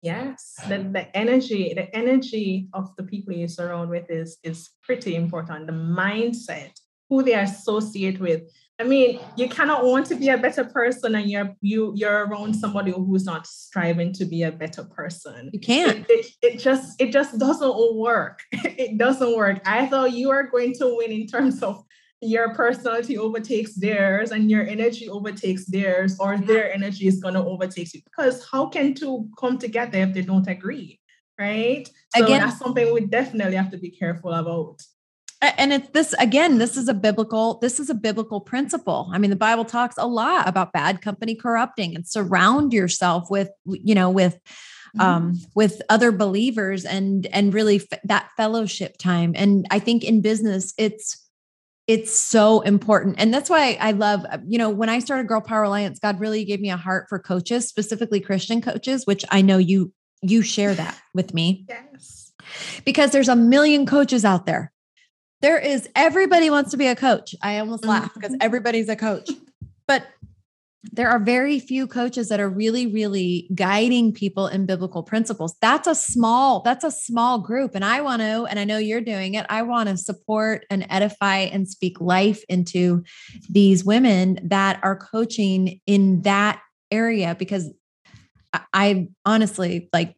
yes 0.00 0.54
the, 0.68 0.78
the 0.78 1.16
energy 1.16 1.74
the 1.74 1.94
energy 1.94 2.68
of 2.72 2.94
the 2.96 3.02
people 3.02 3.34
you 3.34 3.48
surround 3.48 3.90
with 3.90 4.10
is 4.10 4.38
is 4.42 4.70
pretty 4.82 5.14
important 5.14 5.66
the 5.66 5.72
mindset 5.72 6.70
who 7.10 7.22
they 7.22 7.34
associate 7.34 8.18
with 8.20 8.42
I 8.82 8.84
mean, 8.84 9.20
you 9.36 9.48
cannot 9.48 9.84
want 9.84 10.06
to 10.06 10.16
be 10.16 10.28
a 10.28 10.36
better 10.36 10.64
person 10.64 11.14
and 11.14 11.30
you're 11.30 11.54
you 11.60 11.92
you're 11.94 12.26
around 12.26 12.54
somebody 12.54 12.90
who's 12.90 13.24
not 13.24 13.46
striving 13.46 14.12
to 14.14 14.24
be 14.24 14.42
a 14.42 14.50
better 14.50 14.82
person. 14.82 15.50
You 15.52 15.60
can't. 15.60 16.04
It, 16.08 16.10
it, 16.10 16.26
it 16.42 16.58
just 16.58 17.00
it 17.00 17.12
just 17.12 17.38
doesn't 17.38 17.96
work. 17.96 18.40
it 18.52 18.98
doesn't 18.98 19.36
work. 19.36 19.60
I 19.66 19.86
thought 19.86 20.12
you 20.12 20.30
are 20.30 20.48
going 20.48 20.74
to 20.80 20.96
win 20.96 21.12
in 21.12 21.28
terms 21.28 21.62
of 21.62 21.84
your 22.22 22.54
personality 22.54 23.18
overtakes 23.18 23.74
theirs 23.74 24.30
and 24.30 24.50
your 24.50 24.66
energy 24.66 25.08
overtakes 25.08 25.66
theirs, 25.66 26.16
or 26.20 26.38
their 26.38 26.72
energy 26.72 27.06
is 27.06 27.20
gonna 27.20 27.44
overtake 27.44 27.92
you. 27.92 28.00
Because 28.04 28.46
how 28.48 28.66
can 28.66 28.94
two 28.94 29.28
come 29.38 29.58
together 29.58 29.98
if 29.98 30.14
they 30.14 30.22
don't 30.22 30.46
agree? 30.46 31.00
Right. 31.38 31.88
So 32.14 32.24
Again, 32.24 32.40
that's 32.40 32.58
something 32.58 32.92
we 32.92 33.06
definitely 33.06 33.56
have 33.56 33.70
to 33.72 33.78
be 33.78 33.90
careful 33.90 34.32
about 34.32 34.82
and 35.42 35.72
it's 35.72 35.88
this 35.90 36.14
again 36.14 36.58
this 36.58 36.76
is 36.76 36.88
a 36.88 36.94
biblical 36.94 37.58
this 37.60 37.80
is 37.80 37.90
a 37.90 37.94
biblical 37.94 38.40
principle 38.40 39.10
i 39.12 39.18
mean 39.18 39.30
the 39.30 39.36
bible 39.36 39.64
talks 39.64 39.96
a 39.98 40.06
lot 40.06 40.48
about 40.48 40.72
bad 40.72 41.02
company 41.02 41.34
corrupting 41.34 41.94
and 41.94 42.06
surround 42.06 42.72
yourself 42.72 43.28
with 43.30 43.50
you 43.66 43.94
know 43.94 44.08
with 44.08 44.38
um 45.00 45.32
mm-hmm. 45.32 45.44
with 45.54 45.82
other 45.88 46.12
believers 46.12 46.84
and 46.84 47.26
and 47.26 47.52
really 47.52 47.76
f- 47.76 48.00
that 48.04 48.30
fellowship 48.36 48.96
time 48.98 49.32
and 49.34 49.66
i 49.70 49.78
think 49.78 50.04
in 50.04 50.20
business 50.20 50.72
it's 50.78 51.18
it's 51.88 52.14
so 52.14 52.60
important 52.60 53.16
and 53.18 53.34
that's 53.34 53.50
why 53.50 53.76
i 53.80 53.90
love 53.90 54.24
you 54.46 54.58
know 54.58 54.70
when 54.70 54.88
i 54.88 54.98
started 54.98 55.26
girl 55.26 55.40
power 55.40 55.64
alliance 55.64 55.98
god 55.98 56.20
really 56.20 56.44
gave 56.44 56.60
me 56.60 56.70
a 56.70 56.76
heart 56.76 57.06
for 57.08 57.18
coaches 57.18 57.68
specifically 57.68 58.20
christian 58.20 58.60
coaches 58.60 59.06
which 59.06 59.24
i 59.30 59.40
know 59.40 59.58
you 59.58 59.92
you 60.22 60.42
share 60.42 60.74
that 60.74 61.00
with 61.12 61.34
me 61.34 61.64
yes 61.68 62.32
because 62.84 63.10
there's 63.10 63.28
a 63.28 63.36
million 63.36 63.84
coaches 63.84 64.24
out 64.24 64.46
there 64.46 64.72
there 65.42 65.58
is 65.58 65.88
everybody 65.96 66.48
wants 66.50 66.70
to 66.70 66.76
be 66.76 66.86
a 66.86 66.96
coach. 66.96 67.34
I 67.42 67.58
almost 67.58 67.84
laugh 67.84 68.14
because 68.14 68.30
mm-hmm. 68.30 68.42
everybody's 68.42 68.88
a 68.88 68.96
coach. 68.96 69.28
But 69.88 70.06
there 70.90 71.08
are 71.08 71.20
very 71.20 71.60
few 71.60 71.86
coaches 71.86 72.28
that 72.28 72.40
are 72.40 72.48
really 72.48 72.86
really 72.86 73.48
guiding 73.54 74.12
people 74.12 74.46
in 74.46 74.66
biblical 74.66 75.02
principles 75.02 75.54
that's 75.60 75.86
a 75.86 75.94
small 75.94 76.60
that's 76.62 76.84
a 76.84 76.90
small 76.90 77.38
group 77.38 77.72
and 77.74 77.84
i 77.84 78.00
want 78.00 78.20
to 78.20 78.44
and 78.46 78.58
i 78.58 78.64
know 78.64 78.78
you're 78.78 79.00
doing 79.00 79.34
it 79.34 79.46
i 79.48 79.62
want 79.62 79.88
to 79.88 79.96
support 79.96 80.66
and 80.70 80.84
edify 80.90 81.36
and 81.36 81.68
speak 81.68 82.00
life 82.00 82.42
into 82.48 83.04
these 83.48 83.84
women 83.84 84.38
that 84.42 84.80
are 84.82 84.96
coaching 84.96 85.80
in 85.86 86.22
that 86.22 86.60
area 86.90 87.36
because 87.38 87.72
i, 88.52 88.60
I 88.72 89.08
honestly 89.24 89.88
like 89.92 90.16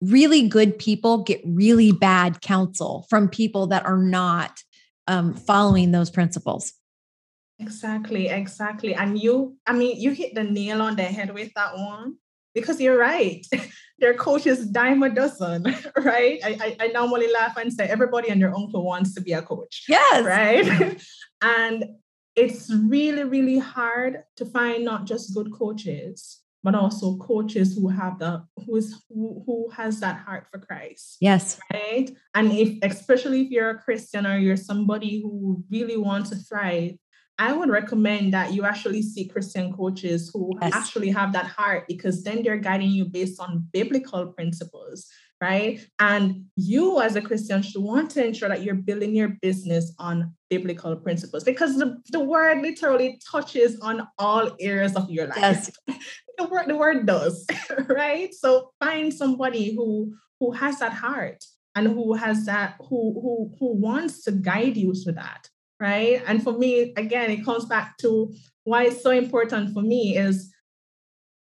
really 0.00 0.48
good 0.48 0.78
people 0.78 1.24
get 1.24 1.40
really 1.44 1.92
bad 1.92 2.40
counsel 2.40 3.06
from 3.08 3.28
people 3.28 3.68
that 3.68 3.84
are 3.84 3.98
not 3.98 4.62
um, 5.06 5.34
following 5.34 5.90
those 5.90 6.10
principles. 6.10 6.72
Exactly, 7.58 8.28
exactly. 8.28 8.94
And 8.94 9.18
you, 9.18 9.56
I 9.66 9.72
mean, 9.72 10.00
you 10.00 10.12
hit 10.12 10.34
the 10.34 10.44
nail 10.44 10.80
on 10.80 10.96
the 10.96 11.02
head 11.02 11.34
with 11.34 11.52
that 11.54 11.76
one 11.76 12.16
because 12.54 12.80
you're 12.80 12.98
right. 12.98 13.44
their 13.98 14.14
coaches 14.14 14.66
dime 14.66 15.02
a 15.02 15.10
dozen, 15.10 15.64
right? 15.96 16.40
I, 16.44 16.58
I, 16.60 16.76
I 16.80 16.86
normally 16.88 17.30
laugh 17.32 17.56
and 17.56 17.72
say 17.72 17.86
everybody 17.86 18.28
and 18.28 18.40
their 18.40 18.54
uncle 18.54 18.84
wants 18.84 19.14
to 19.14 19.20
be 19.20 19.32
a 19.32 19.42
coach. 19.42 19.84
Yes. 19.88 20.24
Right. 20.24 21.02
and 21.42 21.84
it's 22.36 22.72
really, 22.72 23.24
really 23.24 23.58
hard 23.58 24.22
to 24.36 24.44
find 24.46 24.84
not 24.84 25.06
just 25.06 25.34
good 25.34 25.52
coaches, 25.52 26.42
but 26.62 26.76
also 26.76 27.16
coaches 27.16 27.74
who 27.74 27.88
have 27.88 28.18
the 28.20 28.44
who 28.64 28.76
is 28.76 29.02
who, 29.08 29.42
who 29.46 29.68
has 29.70 29.98
that 30.00 30.18
heart 30.18 30.46
for 30.50 30.58
Christ. 30.58 31.16
Yes. 31.20 31.58
Right. 31.72 32.10
And 32.34 32.52
if 32.52 32.78
especially 32.82 33.42
if 33.42 33.50
you're 33.50 33.70
a 33.70 33.78
Christian 33.78 34.26
or 34.26 34.38
you're 34.38 34.56
somebody 34.56 35.20
who 35.20 35.64
really 35.70 35.96
wants 35.96 36.30
to 36.30 36.36
thrive, 36.36 36.92
I 37.38 37.52
would 37.52 37.70
recommend 37.70 38.32
that 38.34 38.52
you 38.52 38.64
actually 38.64 39.02
see 39.02 39.28
Christian 39.28 39.72
coaches 39.72 40.30
who 40.32 40.52
yes. 40.60 40.74
actually 40.74 41.10
have 41.10 41.32
that 41.34 41.46
heart 41.46 41.84
because 41.86 42.24
then 42.24 42.42
they're 42.42 42.56
guiding 42.56 42.90
you 42.90 43.04
based 43.04 43.40
on 43.40 43.68
biblical 43.72 44.32
principles 44.32 45.08
right? 45.40 45.80
And 45.98 46.46
you, 46.56 47.00
as 47.00 47.16
a 47.16 47.20
Christian, 47.20 47.62
should 47.62 47.82
want 47.82 48.10
to 48.12 48.26
ensure 48.26 48.48
that 48.48 48.62
you're 48.62 48.74
building 48.74 49.14
your 49.14 49.36
business 49.40 49.92
on 49.98 50.34
biblical 50.50 50.96
principles 50.96 51.44
because 51.44 51.76
the, 51.76 52.00
the 52.10 52.20
word 52.20 52.60
literally 52.62 53.20
touches 53.30 53.78
on 53.80 54.08
all 54.18 54.56
areas 54.60 54.96
of 54.96 55.10
your 55.10 55.26
life. 55.28 55.38
Yes. 55.38 55.70
the 56.38 56.44
word 56.44 56.68
the 56.68 56.76
word 56.76 57.06
does, 57.06 57.46
right? 57.88 58.32
So 58.34 58.70
find 58.80 59.12
somebody 59.12 59.74
who 59.74 60.14
who 60.40 60.52
has 60.52 60.78
that 60.78 60.92
heart 60.92 61.44
and 61.74 61.88
who 61.88 62.14
has 62.14 62.46
that 62.46 62.76
who 62.80 63.20
who 63.20 63.54
who 63.58 63.74
wants 63.74 64.24
to 64.24 64.32
guide 64.32 64.76
you 64.76 64.94
to 65.04 65.12
that, 65.12 65.48
right? 65.80 66.22
And 66.26 66.42
for 66.42 66.52
me, 66.52 66.92
again, 66.96 67.30
it 67.30 67.44
comes 67.44 67.64
back 67.64 67.96
to 67.98 68.34
why 68.64 68.84
it's 68.84 69.02
so 69.02 69.10
important 69.10 69.72
for 69.72 69.82
me 69.82 70.16
is 70.16 70.52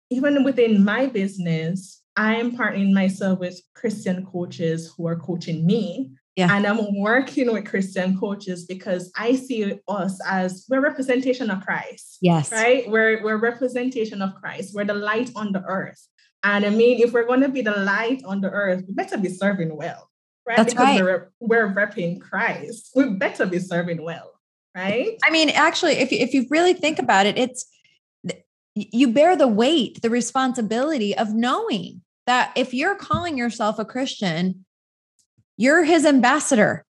even 0.09 0.43
within 0.43 0.83
my 0.83 1.07
business, 1.07 2.01
I 2.15 2.35
am 2.35 2.55
partnering 2.57 2.93
myself 2.93 3.39
with 3.39 3.61
Christian 3.73 4.25
coaches 4.25 4.93
who 4.95 5.07
are 5.07 5.15
coaching 5.15 5.65
me. 5.65 6.11
Yeah. 6.35 6.53
And 6.53 6.65
I'm 6.65 6.99
working 6.99 7.51
with 7.51 7.65
Christian 7.65 8.17
coaches 8.19 8.65
because 8.65 9.11
I 9.17 9.35
see 9.35 9.79
us 9.87 10.19
as 10.27 10.65
we're 10.69 10.81
representation 10.81 11.49
of 11.49 11.65
Christ. 11.65 12.17
Yes. 12.21 12.51
Right? 12.51 12.89
We're 12.89 13.23
we're 13.23 13.37
representation 13.37 14.21
of 14.21 14.35
Christ. 14.35 14.73
We're 14.75 14.85
the 14.85 14.95
light 14.95 15.31
on 15.35 15.53
the 15.53 15.63
earth. 15.63 16.05
And 16.43 16.65
I 16.65 16.69
mean, 16.69 17.01
if 17.01 17.13
we're 17.13 17.25
going 17.25 17.41
to 17.41 17.49
be 17.49 17.61
the 17.61 17.77
light 17.77 18.21
on 18.25 18.41
the 18.41 18.49
earth, 18.51 18.83
we 18.85 18.93
better 18.93 19.17
be 19.17 19.29
serving 19.29 19.75
well. 19.75 20.09
Right? 20.47 20.57
That's 20.57 20.73
because 20.73 21.01
right. 21.01 21.03
we're 21.03 21.31
we're 21.39 21.73
repping 21.73 22.21
Christ. 22.21 22.91
We 22.95 23.09
better 23.09 23.45
be 23.45 23.59
serving 23.59 24.03
well. 24.03 24.31
Right. 24.75 25.17
I 25.23 25.31
mean, 25.31 25.49
actually, 25.49 25.93
if 25.93 26.11
you, 26.11 26.19
if 26.19 26.33
you 26.33 26.45
really 26.49 26.73
think 26.73 26.99
about 26.99 27.25
it, 27.25 27.37
it's 27.37 27.65
you 28.75 29.13
bear 29.13 29.37
the 29.37 29.47
weight, 29.47 30.01
the 30.01 30.09
responsibility 30.09 31.17
of 31.17 31.33
knowing 31.33 32.01
that 32.27 32.51
if 32.55 32.73
you're 32.73 32.95
calling 32.95 33.37
yourself 33.37 33.79
a 33.79 33.85
Christian, 33.85 34.65
you're 35.57 35.85
his 35.85 36.05
ambassador. 36.05 36.85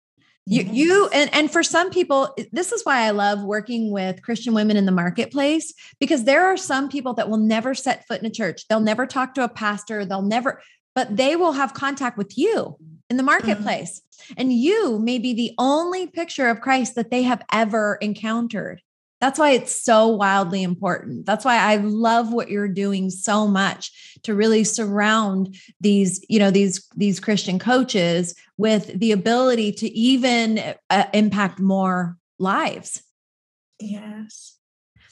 You, 0.46 0.62
yes. 0.62 0.74
you 0.74 1.08
and, 1.12 1.30
and 1.32 1.50
for 1.50 1.62
some 1.62 1.90
people, 1.90 2.34
this 2.52 2.72
is 2.72 2.82
why 2.84 3.06
I 3.06 3.10
love 3.10 3.42
working 3.42 3.90
with 3.90 4.22
Christian 4.22 4.52
women 4.52 4.76
in 4.76 4.84
the 4.84 4.92
marketplace 4.92 5.72
because 5.98 6.24
there 6.24 6.46
are 6.46 6.56
some 6.56 6.88
people 6.88 7.14
that 7.14 7.30
will 7.30 7.38
never 7.38 7.74
set 7.74 8.06
foot 8.06 8.20
in 8.20 8.26
a 8.26 8.30
church. 8.30 8.66
They'll 8.68 8.80
never 8.80 9.06
talk 9.06 9.34
to 9.34 9.44
a 9.44 9.48
pastor. 9.48 10.04
They'll 10.04 10.22
never, 10.22 10.60
but 10.94 11.16
they 11.16 11.36
will 11.36 11.52
have 11.52 11.72
contact 11.72 12.18
with 12.18 12.36
you 12.36 12.76
in 13.10 13.16
the 13.16 13.22
mm-hmm. 13.22 13.26
marketplace. 13.26 14.00
Mm-hmm. 14.00 14.34
And 14.38 14.52
you 14.52 14.98
may 14.98 15.18
be 15.18 15.34
the 15.34 15.52
only 15.58 16.06
picture 16.06 16.48
of 16.48 16.60
Christ 16.60 16.94
that 16.94 17.10
they 17.10 17.22
have 17.24 17.44
ever 17.52 17.98
encountered. 18.00 18.80
That's 19.20 19.38
why 19.38 19.50
it's 19.50 19.78
so 19.78 20.06
wildly 20.08 20.62
important. 20.62 21.26
That's 21.26 21.44
why 21.44 21.56
I 21.56 21.76
love 21.76 22.32
what 22.32 22.48
you're 22.48 22.68
doing 22.68 23.10
so 23.10 23.46
much 23.46 24.16
to 24.22 24.34
really 24.34 24.64
surround 24.64 25.56
these, 25.78 26.24
you 26.30 26.38
know, 26.38 26.50
these 26.50 26.88
these 26.96 27.20
Christian 27.20 27.58
coaches 27.58 28.34
with 28.56 28.98
the 28.98 29.12
ability 29.12 29.72
to 29.72 29.90
even 29.90 30.74
uh, 30.88 31.04
impact 31.12 31.60
more 31.60 32.16
lives. 32.38 33.02
Yes. 33.78 34.56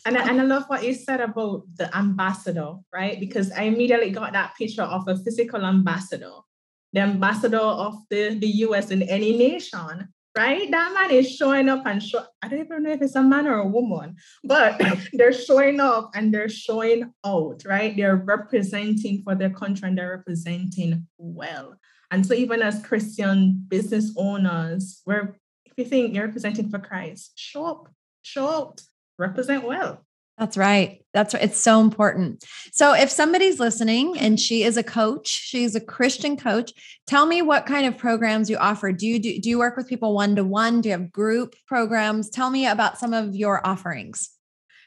And 0.07 0.17
I, 0.17 0.27
and 0.27 0.41
I 0.41 0.45
love 0.45 0.65
what 0.69 0.85
you 0.85 0.95
said 0.95 1.21
about 1.21 1.65
the 1.77 1.95
ambassador, 1.95 2.77
right? 2.91 3.21
Because 3.21 3.53
I 3.53 3.65
immediately 3.65 4.11
got 4.11 4.33
that 4.33 4.55
picture 4.57 4.83
of 4.83 5.07
a 5.07 5.17
physical 5.19 5.67
ambassador, 5.67 6.33
the 6.93 7.01
ambassador 7.01 7.59
of 7.59 7.97
the, 8.11 8.39
the 8.39 8.49
US 8.65 8.91
in 8.91 9.03
any 9.03 9.37
nation 9.37 10.09
right? 10.39 10.71
That 10.71 10.95
man 10.95 11.11
is 11.11 11.35
showing 11.35 11.69
up 11.69 11.85
and 11.85 12.01
show. 12.01 12.25
I 12.43 12.49
don't 12.49 12.61
even 12.61 12.85
know 12.85 12.93
if 12.93 13.03
it's 13.03 13.17
a 13.17 13.23
man 13.23 13.49
or 13.49 13.59
a 13.59 13.67
woman, 13.67 14.17
but 14.45 14.81
they're 15.13 15.33
showing 15.33 15.81
up 15.81 16.13
and 16.15 16.33
they're 16.33 16.49
showing 16.49 17.13
out, 17.27 17.63
right? 17.67 17.97
They're 17.97 18.17
representing 18.17 19.23
for 19.23 19.35
their 19.35 19.51
country 19.51 19.89
and 19.89 19.99
they're 19.99 20.17
representing 20.17 21.09
well. 21.19 21.77
And 22.11 22.25
so, 22.25 22.35
even 22.35 22.63
as 22.63 22.87
Christian 22.87 23.65
business 23.69 24.15
owners, 24.17 25.03
we're 25.07 25.35
if 25.67 25.73
you 25.77 25.85
think 25.85 26.15
you're 26.15 26.27
representing 26.27 26.71
for 26.71 26.79
Christ, 26.79 27.33
show 27.35 27.67
up, 27.67 27.89
show 28.23 28.49
out, 28.49 28.81
represent 29.19 29.65
well. 29.65 30.05
That's 30.39 30.57
right. 30.57 31.05
That's 31.13 31.35
right. 31.35 31.43
It's 31.43 31.61
so 31.61 31.81
important. 31.81 32.45
So, 32.73 32.95
if 32.95 33.11
somebody's 33.11 33.59
listening 33.59 34.17
and 34.19 34.39
she 34.39 34.63
is 34.63 34.77
a 34.77 34.85
coach, 34.85 35.27
she's 35.27 35.75
a 35.75 35.81
Christian 35.81 36.37
coach, 36.37 36.73
tell 37.07 37.27
me 37.27 37.43
what 37.43 37.67
kind 37.67 37.87
of 37.87 37.99
programs 37.99 38.49
you 38.49 38.57
offer. 38.57 38.93
Do 38.93 39.07
you 39.07 39.19
do, 39.19 39.41
do 39.41 39.49
you 39.49 39.59
work 39.59 39.77
with 39.77 39.89
people 39.89 40.15
one 40.15 40.37
to 40.37 40.45
one? 40.45 40.81
Do 40.81 40.91
you 40.91 40.93
have 40.93 41.11
group 41.11 41.57
programs? 41.67 42.31
Tell 42.31 42.51
me 42.51 42.67
about 42.67 42.99
some 42.99 43.13
of 43.13 43.35
your 43.35 43.67
offerings. 43.67 44.31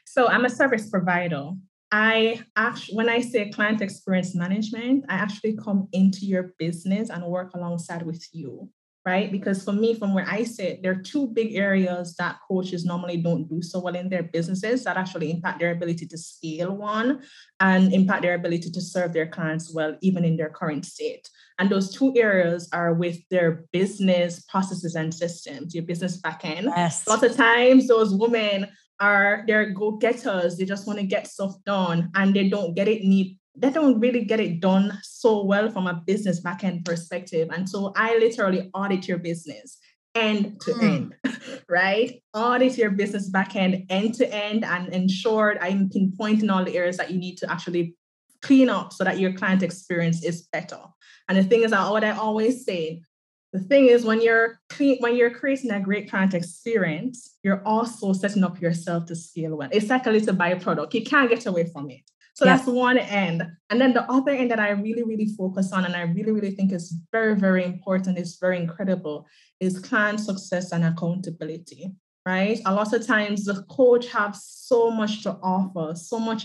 So 0.06 0.26
I'm 0.26 0.44
a 0.44 0.50
service 0.50 0.88
provider. 0.88 1.50
I 1.90 2.40
actually, 2.56 2.96
when 2.96 3.10
I 3.10 3.20
say 3.20 3.50
client 3.50 3.82
experience 3.82 4.34
management, 4.34 5.04
I 5.10 5.14
actually 5.16 5.56
come 5.56 5.88
into 5.92 6.24
your 6.24 6.54
business 6.58 7.10
and 7.10 7.22
work 7.26 7.52
alongside 7.54 8.02
with 8.06 8.26
you, 8.32 8.70
right? 9.04 9.32
Because 9.32 9.64
for 9.64 9.72
me, 9.72 9.94
from 9.94 10.14
where 10.14 10.26
I 10.28 10.44
sit, 10.44 10.82
there 10.82 10.92
are 10.92 11.02
two 11.02 11.26
big 11.28 11.54
areas 11.54 12.14
that 12.16 12.38
coaches 12.46 12.84
normally 12.84 13.16
don't 13.16 13.48
do 13.48 13.60
so 13.60 13.80
well 13.80 13.96
in 13.96 14.08
their 14.08 14.22
businesses 14.22 14.84
that 14.84 14.96
actually 14.96 15.30
impact 15.30 15.58
their 15.58 15.72
ability 15.72 16.06
to 16.06 16.18
scale 16.18 16.76
one 16.76 17.22
and 17.58 17.92
impact 17.92 18.22
their 18.22 18.34
ability 18.34 18.70
to 18.70 18.80
serve 18.80 19.12
their 19.12 19.26
clients 19.26 19.74
well, 19.74 19.96
even 20.02 20.24
in 20.24 20.36
their 20.36 20.50
current 20.50 20.84
state. 20.84 21.28
And 21.58 21.68
those 21.68 21.92
two 21.92 22.14
areas 22.16 22.68
are 22.72 22.94
with 22.94 23.18
their 23.28 23.64
business 23.72 24.44
processes 24.48 24.94
and 24.94 25.12
systems, 25.12 25.74
your 25.74 25.84
business 25.84 26.20
backend. 26.20 26.64
Yes. 26.64 27.06
Lots 27.08 27.24
of 27.24 27.36
times, 27.36 27.88
those 27.88 28.14
women 28.14 28.68
are 29.00 29.42
they're 29.48 29.70
go-getters. 29.70 30.56
They 30.56 30.64
just 30.64 30.86
want 30.86 31.00
to 31.00 31.06
get 31.06 31.26
stuff 31.26 31.54
done 31.66 32.10
and 32.14 32.34
they 32.34 32.48
don't 32.48 32.74
get 32.74 32.86
it 32.86 33.02
neat. 33.02 33.36
They 33.54 33.70
don't 33.70 34.00
really 34.00 34.24
get 34.24 34.40
it 34.40 34.60
done 34.60 34.98
so 35.02 35.44
well 35.44 35.70
from 35.70 35.86
a 35.86 36.02
business 36.06 36.42
backend 36.42 36.84
perspective. 36.84 37.48
And 37.52 37.68
so 37.68 37.92
I 37.96 38.18
literally 38.18 38.70
audit 38.74 39.06
your 39.06 39.18
business 39.18 39.78
end 40.14 40.60
to 40.62 40.72
mm. 40.72 40.82
end, 40.82 41.14
right? 41.68 42.22
Audit 42.34 42.78
your 42.78 42.90
business 42.90 43.30
backend 43.30 43.86
end 43.90 44.14
to 44.14 44.34
end 44.34 44.64
and 44.64 44.88
ensure 44.88 45.56
I'm 45.60 45.88
pinpointing 45.88 46.50
all 46.50 46.64
the 46.64 46.76
areas 46.76 46.96
that 46.96 47.10
you 47.10 47.18
need 47.18 47.36
to 47.38 47.50
actually 47.50 47.94
clean 48.42 48.68
up 48.68 48.92
so 48.92 49.04
that 49.04 49.18
your 49.18 49.32
client 49.32 49.62
experience 49.62 50.24
is 50.24 50.42
better. 50.52 50.80
And 51.28 51.38
the 51.38 51.44
thing 51.44 51.62
is, 51.62 51.72
what 51.72 52.04
I 52.04 52.10
always 52.10 52.64
say, 52.64 53.02
the 53.52 53.60
thing 53.60 53.86
is, 53.86 54.04
when 54.04 54.22
you're 54.22 54.60
when 55.00 55.14
you're 55.14 55.30
creating 55.30 55.70
a 55.72 55.80
great 55.80 56.08
client 56.08 56.32
experience, 56.32 57.36
you're 57.42 57.62
also 57.66 58.14
setting 58.14 58.44
up 58.44 58.60
yourself 58.60 59.06
to 59.06 59.16
scale 59.16 59.56
well. 59.56 59.68
It's 59.70 59.90
like 59.90 60.06
a 60.06 60.10
little 60.10 60.34
byproduct. 60.34 60.94
You 60.94 61.04
can't 61.04 61.28
get 61.28 61.44
away 61.46 61.66
from 61.66 61.90
it. 61.90 62.00
So 62.34 62.46
that's 62.46 62.66
one 62.66 62.98
end. 62.98 63.46
And 63.68 63.80
then 63.80 63.92
the 63.92 64.10
other 64.10 64.32
end 64.32 64.50
that 64.50 64.58
I 64.58 64.70
really, 64.70 65.02
really 65.02 65.28
focus 65.36 65.72
on 65.72 65.84
and 65.84 65.94
I 65.94 66.02
really, 66.02 66.32
really 66.32 66.52
think 66.52 66.72
is 66.72 66.94
very, 67.12 67.34
very 67.34 67.64
important, 67.64 68.18
is 68.18 68.38
very 68.40 68.56
incredible, 68.56 69.26
is 69.60 69.78
client 69.78 70.20
success 70.20 70.72
and 70.72 70.84
accountability. 70.84 71.92
Right. 72.24 72.60
A 72.66 72.74
lot 72.74 72.92
of 72.92 73.06
times 73.06 73.44
the 73.44 73.64
coach 73.64 74.06
have 74.08 74.36
so 74.36 74.90
much 74.90 75.24
to 75.24 75.32
offer, 75.42 75.94
so 75.96 76.18
much, 76.18 76.44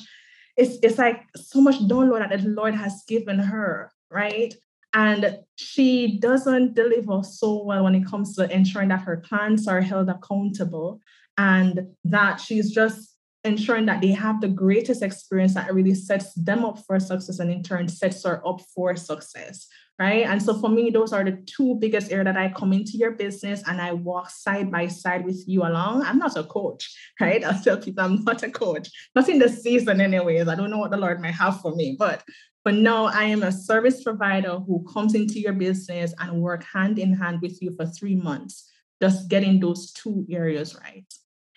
it's 0.58 0.78
it's 0.82 0.98
like 0.98 1.22
so 1.36 1.62
much 1.62 1.76
download 1.76 2.28
that 2.28 2.42
the 2.42 2.50
Lord 2.50 2.74
has 2.74 3.04
given 3.08 3.38
her, 3.38 3.92
right? 4.10 4.56
And 4.94 5.38
she 5.56 6.20
doesn't 6.20 6.74
deliver 6.74 7.22
so 7.24 7.64
well 7.64 7.84
when 7.84 7.94
it 7.94 8.08
comes 8.08 8.36
to 8.36 8.52
ensuring 8.52 8.90
that 8.90 9.02
her 9.02 9.18
clients 9.18 9.68
are 9.68 9.82
held 9.82 10.10
accountable 10.10 11.00
and 11.38 11.82
that 12.06 12.42
she's 12.42 12.72
just 12.72 13.17
ensuring 13.44 13.86
that 13.86 14.02
they 14.02 14.12
have 14.12 14.42
the 14.42 14.48
greatest 14.48 15.02
experience 15.02 15.54
that 15.54 15.74
really 15.74 15.94
sets 15.94 16.34
them 16.34 16.66
up 16.66 16.80
for 16.86 17.00
success 17.00 17.40
and 17.40 17.52
in 17.52 17.64
turn 17.64 17.88
sets 17.88 18.24
her 18.24 18.46
up 18.48 18.62
for 18.74 18.96
success 18.96 19.68
right? 20.00 20.28
And 20.28 20.42
so 20.42 20.60
for 20.60 20.70
me 20.70 20.92
those 20.92 21.12
are 21.12 21.24
the 21.24 21.42
two 21.48 21.76
biggest 21.76 22.12
areas 22.12 22.26
that 22.26 22.38
i 22.38 22.50
come 22.50 22.72
into 22.72 22.98
your 22.98 23.12
business 23.12 23.64
and 23.68 23.82
i 23.82 23.94
walk 23.94 24.30
side 24.30 24.72
by 24.72 24.88
side 24.88 25.26
with 25.26 25.44
you 25.48 25.64
along. 25.64 26.04
I'm 26.04 26.20
not 26.20 26.38
a 26.38 26.44
coach 26.44 26.96
right? 27.20 27.44
I'll 27.46 27.62
tell 27.62 27.78
people 27.78 28.04
i'm 28.04 28.24
not 28.24 28.44
a 28.44 28.50
coach. 28.50 28.90
Not 29.16 29.30
in 29.30 29.40
the 29.40 29.50
season 29.50 30.02
anyways. 30.02 30.48
I 30.48 30.56
don't 30.56 30.70
know 30.70 30.78
what 30.78 30.92
the 30.92 30.98
lord 30.98 31.22
might 31.22 31.34
have 31.34 31.62
for 31.62 31.76
me 31.76 31.96
but 31.98 32.24
but 32.68 32.74
no, 32.74 33.06
I 33.06 33.24
am 33.24 33.44
a 33.44 33.52
service 33.54 34.04
provider 34.04 34.60
who 34.60 34.86
comes 34.92 35.16
into 35.16 35.40
your 35.40 35.54
business 35.54 36.14
and 36.20 36.42
work 36.42 36.66
hand 36.66 37.00
in 37.00 37.14
hand 37.14 37.40
with 37.42 37.62
you 37.62 37.74
for 37.78 37.86
three 37.86 38.18
months, 38.18 38.70
just 39.02 39.30
getting 39.30 39.62
those 39.62 39.94
two 39.94 40.26
areas 40.30 40.76
right. 40.76 41.06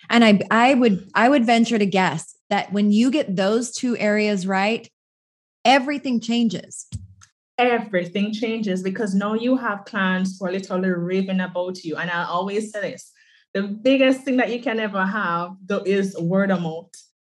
And 0.08 0.24
I, 0.24 0.40
I 0.50 0.74
would, 0.74 1.08
I 1.14 1.28
would 1.28 1.44
venture 1.44 1.78
to 1.78 1.86
guess 1.86 2.34
that 2.48 2.72
when 2.72 2.92
you 2.92 3.10
get 3.10 3.36
those 3.36 3.72
two 3.72 3.96
areas 3.96 4.46
right, 4.46 4.88
everything 5.64 6.20
changes. 6.20 6.86
Everything 7.58 8.32
changes 8.32 8.82
because 8.82 9.14
now 9.14 9.34
you 9.34 9.56
have 9.56 9.84
clients 9.84 10.38
who 10.38 10.46
are 10.46 10.52
literally 10.52 10.88
raving 10.88 11.40
about 11.40 11.84
you. 11.84 11.96
And 11.96 12.10
I 12.10 12.24
always 12.24 12.72
say 12.72 12.92
this: 12.92 13.12
the 13.52 13.62
biggest 13.62 14.22
thing 14.22 14.38
that 14.38 14.50
you 14.50 14.62
can 14.62 14.80
ever 14.80 15.04
have 15.04 15.56
though 15.66 15.82
is 15.84 16.16
word 16.18 16.50
of 16.50 16.62
mouth 16.62 16.90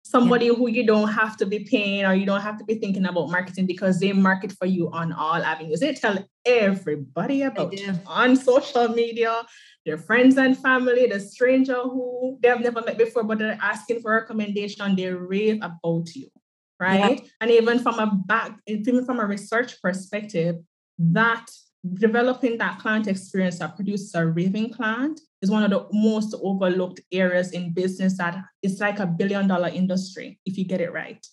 somebody 0.10 0.48
yeah. 0.48 0.54
who 0.54 0.68
you 0.68 0.86
don't 0.86 1.10
have 1.10 1.38
to 1.38 1.46
be 1.46 1.60
paying 1.60 2.04
or 2.04 2.14
you 2.16 2.26
don't 2.26 2.42
have 2.42 2.58
to 2.58 2.64
be 2.64 2.76
thinking 2.76 3.06
about 3.06 3.30
marketing 3.30 3.68
because 3.68 4.00
they 4.00 4.12
market 4.12 4.52
for 4.54 4.66
you 4.66 4.90
on 4.92 5.14
all 5.14 5.36
avenues. 5.36 5.80
They 5.80 5.94
tell 5.94 6.18
everybody 6.46 7.44
about 7.44 7.78
you 7.78 7.94
on 8.08 8.36
social 8.36 8.88
media, 8.88 9.44
their 9.86 9.98
friends 9.98 10.38
and 10.38 10.58
family, 10.58 11.08
the 11.08 11.20
stranger 11.20 11.82
who 11.82 12.38
they 12.42 12.50
have 12.50 12.62
never 12.62 12.82
met 12.82 12.98
before, 12.98 13.24
but 13.24 13.40
they're 13.40 13.58
asking 13.62 14.02
for 14.02 14.14
recommendation. 14.14 14.96
They 14.96 15.08
rave 15.12 15.60
about 15.62 16.14
you, 16.16 16.30
right? 16.80 17.20
Yeah. 17.20 17.30
And 17.42 17.52
even 17.52 17.80
from 17.80 18.00
a 18.00 18.08
back, 18.26 18.58
even 18.68 19.06
from 19.06 19.20
a 19.20 19.26
research 19.26 19.82
perspective, 19.82 20.58
that 20.98 21.46
developing 21.94 22.58
that 22.58 22.80
client 22.80 23.08
experience 23.08 23.60
that 23.60 23.76
produces 23.76 24.14
a 24.14 24.26
raving 24.26 24.74
client 24.74 25.20
is 25.42 25.50
one 25.50 25.64
of 25.64 25.70
the 25.70 25.88
most 25.94 26.36
overlooked 26.44 27.00
areas 27.12 27.52
in 27.52 27.74
business 27.74 28.18
that 28.18 28.44
it's 28.62 28.82
like 28.82 29.00
a 29.00 29.08
billion 29.08 29.48
dollar 29.48 29.70
industry 29.70 30.38
if 30.46 30.58
you 30.58 30.66
get 30.66 30.82
it 30.82 30.92
right 30.92 31.26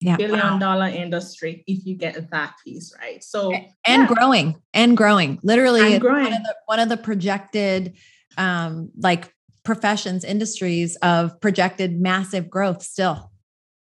yeah 0.00 0.16
billion 0.16 0.38
wow. 0.38 0.58
dollar 0.58 0.86
industry 0.86 1.64
if 1.66 1.84
you 1.84 1.96
get 1.96 2.30
that 2.30 2.54
piece 2.64 2.94
right 3.00 3.22
so 3.24 3.52
and 3.52 4.02
yeah. 4.02 4.06
growing 4.06 4.60
and 4.74 4.96
growing 4.96 5.38
literally 5.42 5.94
and 5.94 6.00
growing. 6.00 6.24
One, 6.24 6.32
of 6.32 6.42
the, 6.42 6.54
one 6.66 6.80
of 6.80 6.88
the 6.88 6.96
projected 6.96 7.94
um 8.36 8.90
like 8.98 9.32
professions 9.64 10.24
industries 10.24 10.96
of 10.96 11.40
projected 11.40 12.00
massive 12.00 12.48
growth 12.48 12.82
still 12.82 13.30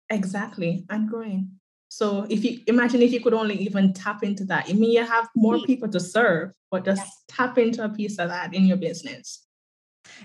exactly 0.09 0.85
and 0.89 1.09
growing 1.09 1.51
so 1.93 2.25
if 2.27 2.43
you 2.43 2.59
imagine 2.65 3.03
if 3.03 3.11
you 3.11 3.21
could 3.21 3.35
only 3.35 3.53
even 3.57 3.93
tap 3.93 4.23
into 4.23 4.45
that, 4.45 4.65
I 4.67 4.73
mean 4.73 4.93
you 4.93 5.05
have 5.05 5.29
more 5.35 5.59
people 5.59 5.87
to 5.89 5.99
serve, 5.99 6.51
but 6.71 6.85
just 6.85 7.03
yes. 7.03 7.23
tap 7.27 7.59
into 7.59 7.83
a 7.83 7.89
piece 7.89 8.17
of 8.17 8.29
that 8.29 8.51
in 8.51 8.65
your 8.65 8.77
business. 8.77 9.45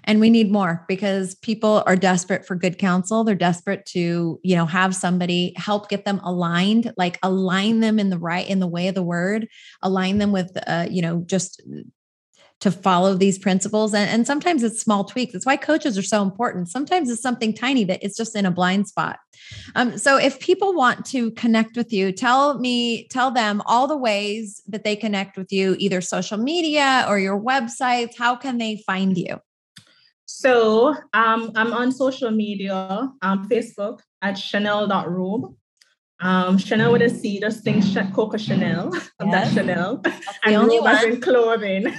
And 0.05 0.21
we 0.21 0.31
need 0.31 0.51
more 0.51 0.85
because 0.89 1.35
people 1.37 1.83
are 1.87 1.97
desperate 1.97 2.47
for 2.47 2.57
good 2.57 2.79
counsel. 2.79 3.25
They're 3.25 3.35
desperate 3.35 3.87
to, 3.87 4.41
you 4.43 4.57
know, 4.57 4.67
have 4.67 4.95
somebody 4.95 5.53
help 5.57 5.89
get 5.89 6.05
them 6.05 6.21
aligned, 6.23 6.93
like 6.97 7.19
align 7.23 7.81
them 7.81 7.99
in 7.99 8.11
the 8.11 8.19
right 8.19 8.49
in 8.49 8.61
the 8.61 8.67
way 8.67 8.89
of 8.89 8.95
the 8.95 9.03
word, 9.03 9.49
align 9.83 10.19
them 10.19 10.33
with 10.33 10.57
uh, 10.67 10.87
you 10.91 11.03
know, 11.03 11.23
just 11.27 11.63
to 12.61 12.73
follow 12.73 13.15
these 13.15 13.39
principles. 13.39 13.95
And, 13.95 14.11
and 14.11 14.27
sometimes 14.27 14.63
it's 14.63 14.81
small 14.81 15.05
tweaks. 15.05 15.33
That's 15.33 15.47
why 15.47 15.57
coaches 15.57 15.97
are 15.97 16.03
so 16.03 16.23
important. 16.23 16.69
Sometimes 16.69 17.09
it's 17.09 17.23
something 17.23 17.55
tiny 17.55 17.85
that 17.85 18.03
it's 18.03 18.17
just 18.17 18.35
in 18.35 18.47
a 18.47 18.51
blind 18.51 18.89
spot. 18.89 19.19
Um, 19.77 19.97
so 19.97 20.17
if 20.17 20.41
people 20.41 20.75
want 20.75 21.07
to 21.07 21.31
connect 21.33 21.77
with 21.77 21.93
you, 21.93 22.11
tell 22.11 22.59
me, 22.59 23.07
tell 23.09 23.31
them 23.31 23.63
all 23.67 23.87
the 23.87 23.97
ways 23.97 24.61
that 24.67 24.83
they 24.83 24.97
connect 24.97 25.37
with 25.37 25.53
you, 25.53 25.77
either 25.79 26.01
social 26.01 26.37
media 26.37 27.07
or 27.09 27.19
your 27.19 27.41
websites. 27.41 28.19
How 28.19 28.35
can 28.35 28.59
they 28.59 28.83
find 28.87 29.17
you? 29.17 29.39
So 30.31 30.95
um, 31.15 31.53
I'm 31.57 31.73
on 31.73 31.91
social 31.91 32.31
media, 32.31 33.11
um, 33.23 33.49
Facebook 33.49 34.01
at 34.21 34.37
chanel.robe. 34.37 35.57
Um, 36.21 36.59
Chanel 36.59 36.93
with 36.93 37.01
a 37.01 37.09
C, 37.09 37.41
just 37.41 37.65
think 37.65 37.83
Coco 38.15 38.37
Chanel. 38.37 38.93
Yes. 39.25 39.55
That 39.55 39.55
Chanel. 39.55 39.97
That's 39.99 40.39
and 40.45 40.57
robe 40.69 40.87
as 40.87 41.05
in 41.05 41.21
clothing. 41.21 41.95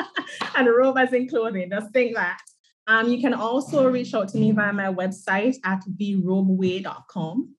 and 0.56 0.68
robe 0.68 0.96
as 0.96 1.12
in 1.12 1.28
clothing. 1.28 1.70
Just 1.70 1.92
think 1.92 2.14
that. 2.14 2.38
Um, 2.86 3.08
you 3.08 3.20
can 3.20 3.34
also 3.34 3.88
reach 3.90 4.14
out 4.14 4.28
to 4.28 4.38
me 4.38 4.52
via 4.52 4.72
my 4.72 4.92
website 4.92 5.56
at 5.64 5.82
therobeway.com. 6.00 7.54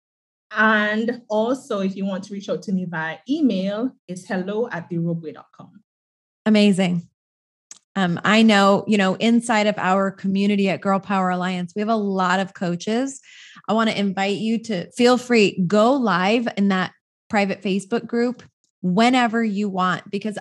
And 0.51 1.21
also, 1.29 1.81
if 1.81 1.97
you 1.97 2.05
want 2.05 2.23
to 2.25 2.33
reach 2.33 2.47
out 2.47 2.61
to 2.63 2.71
me 2.71 2.85
via 2.85 3.17
email, 3.29 3.91
it's 4.07 4.25
hello 4.25 4.69
at 4.69 4.89
therobeway.com. 4.89 5.81
Amazing. 6.45 7.09
Um, 7.95 8.19
I 8.23 8.41
know, 8.41 8.83
you 8.87 8.97
know, 8.97 9.15
inside 9.15 9.67
of 9.67 9.77
our 9.77 10.09
community 10.09 10.69
at 10.69 10.81
Girl 10.81 10.99
Power 10.99 11.29
Alliance, 11.29 11.73
we 11.75 11.81
have 11.81 11.89
a 11.89 11.95
lot 11.95 12.39
of 12.39 12.53
coaches. 12.53 13.21
I 13.67 13.73
want 13.73 13.89
to 13.89 13.99
invite 13.99 14.37
you 14.37 14.57
to 14.63 14.91
feel 14.91 15.17
free, 15.17 15.63
go 15.67 15.93
live 15.93 16.47
in 16.57 16.69
that 16.69 16.91
private 17.29 17.61
Facebook 17.61 18.07
group 18.07 18.43
whenever 18.81 19.43
you 19.43 19.69
want, 19.69 20.09
because 20.09 20.37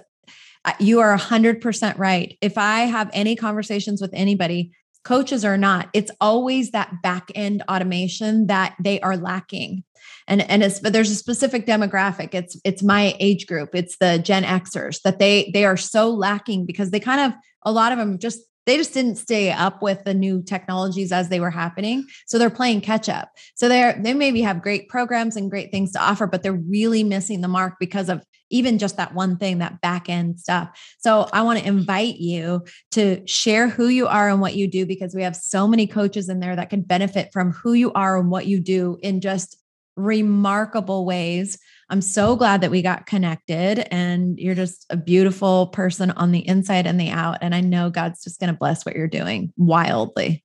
you 0.79 1.01
are 1.01 1.17
100% 1.17 1.99
right. 1.99 2.38
If 2.41 2.57
I 2.57 2.81
have 2.81 3.11
any 3.12 3.37
conversations 3.37 4.01
with 4.01 4.11
anybody, 4.15 4.73
coaches 5.05 5.45
or 5.45 5.59
not, 5.59 5.88
it's 5.93 6.12
always 6.21 6.71
that 6.71 7.03
back 7.03 7.31
end 7.35 7.62
automation 7.69 8.47
that 8.47 8.77
they 8.83 9.01
are 9.01 9.17
lacking. 9.17 9.85
And 10.33 10.51
and 10.51 10.62
it's 10.62 10.81
but 10.81 10.95
there's 10.95 11.11
a 11.11 11.14
specific 11.14 11.66
demographic. 11.66 12.33
It's 12.33 12.59
it's 12.64 12.83
my 12.83 13.14
age 13.21 13.47
group. 13.47 13.75
It's 13.75 13.99
the 13.99 14.18
Gen 14.18 14.45
Xers 14.45 15.03
that 15.03 15.18
they 15.18 15.51
they 15.53 15.66
are 15.66 15.77
so 15.77 16.11
lacking 16.11 16.64
because 16.64 16.90
they 16.90 17.01
kind 17.01 17.21
of 17.21 17.38
a 17.64 17.71
lot 17.71 17.92
of 17.92 17.99
them 17.99 18.18
just 18.18 18.40
they 18.64 18.79
just 18.79 18.95
didn't 18.95 19.16
stay 19.16 19.51
up 19.51 19.83
with 19.83 20.05
the 20.05 20.14
new 20.14 20.42
technologies 20.42 21.12
as 21.12 21.29
they 21.29 21.40
were 21.40 21.51
happening 21.51 22.07
so 22.27 22.38
they're 22.38 22.49
playing 22.49 22.81
catch 22.81 23.09
up 23.09 23.31
so 23.57 23.68
they're 23.68 24.01
they 24.01 24.14
maybe 24.14 24.40
have 24.40 24.62
great 24.62 24.88
programs 24.88 25.37
and 25.37 25.51
great 25.51 25.71
things 25.71 25.92
to 25.92 26.01
offer 26.01 26.27
but 26.27 26.42
they're 26.42 26.53
really 26.53 27.03
missing 27.03 27.40
the 27.40 27.49
mark 27.49 27.75
because 27.81 28.09
of 28.09 28.25
even 28.51 28.79
just 28.79 28.99
that 28.99 29.14
one 29.14 29.37
thing 29.37 29.59
that 29.59 29.81
back 29.81 30.09
end 30.09 30.38
stuff 30.38 30.68
so 31.01 31.29
i 31.33 31.42
want 31.42 31.59
to 31.59 31.66
invite 31.66 32.16
you 32.18 32.64
to 32.92 33.21
share 33.27 33.68
who 33.68 33.88
you 33.88 34.07
are 34.07 34.29
and 34.29 34.40
what 34.40 34.55
you 34.55 34.68
do 34.68 34.87
because 34.87 35.14
we 35.14 35.23
have 35.23 35.35
so 35.35 35.66
many 35.66 35.87
coaches 35.87 36.29
in 36.29 36.38
there 36.38 36.55
that 36.55 36.71
can 36.71 36.83
benefit 36.83 37.31
from 37.33 37.51
who 37.51 37.73
you 37.73 37.92
are 37.95 38.18
and 38.18 38.31
what 38.31 38.47
you 38.47 38.61
do 38.61 38.97
in 39.03 39.21
just 39.21 39.59
remarkable 40.03 41.05
ways 41.05 41.59
I'm 41.93 42.01
so 42.01 42.37
glad 42.37 42.62
that 42.62 42.71
we 42.71 42.81
got 42.81 43.05
connected 43.05 43.87
and 43.93 44.38
you're 44.38 44.55
just 44.55 44.87
a 44.88 44.97
beautiful 44.97 45.67
person 45.67 46.11
on 46.12 46.33
the 46.33 46.49
inside 46.49 46.87
and 46.87 46.99
the 46.99 47.11
out. 47.11 47.37
And 47.43 47.55
I 47.55 47.61
know 47.61 47.91
God's 47.91 48.25
just 48.25 48.41
going 48.41 48.51
to 48.51 48.59
bless 48.59 48.87
what 48.87 48.97
you're 48.97 49.07
doing 49.07 49.53
wildly. 49.59 50.43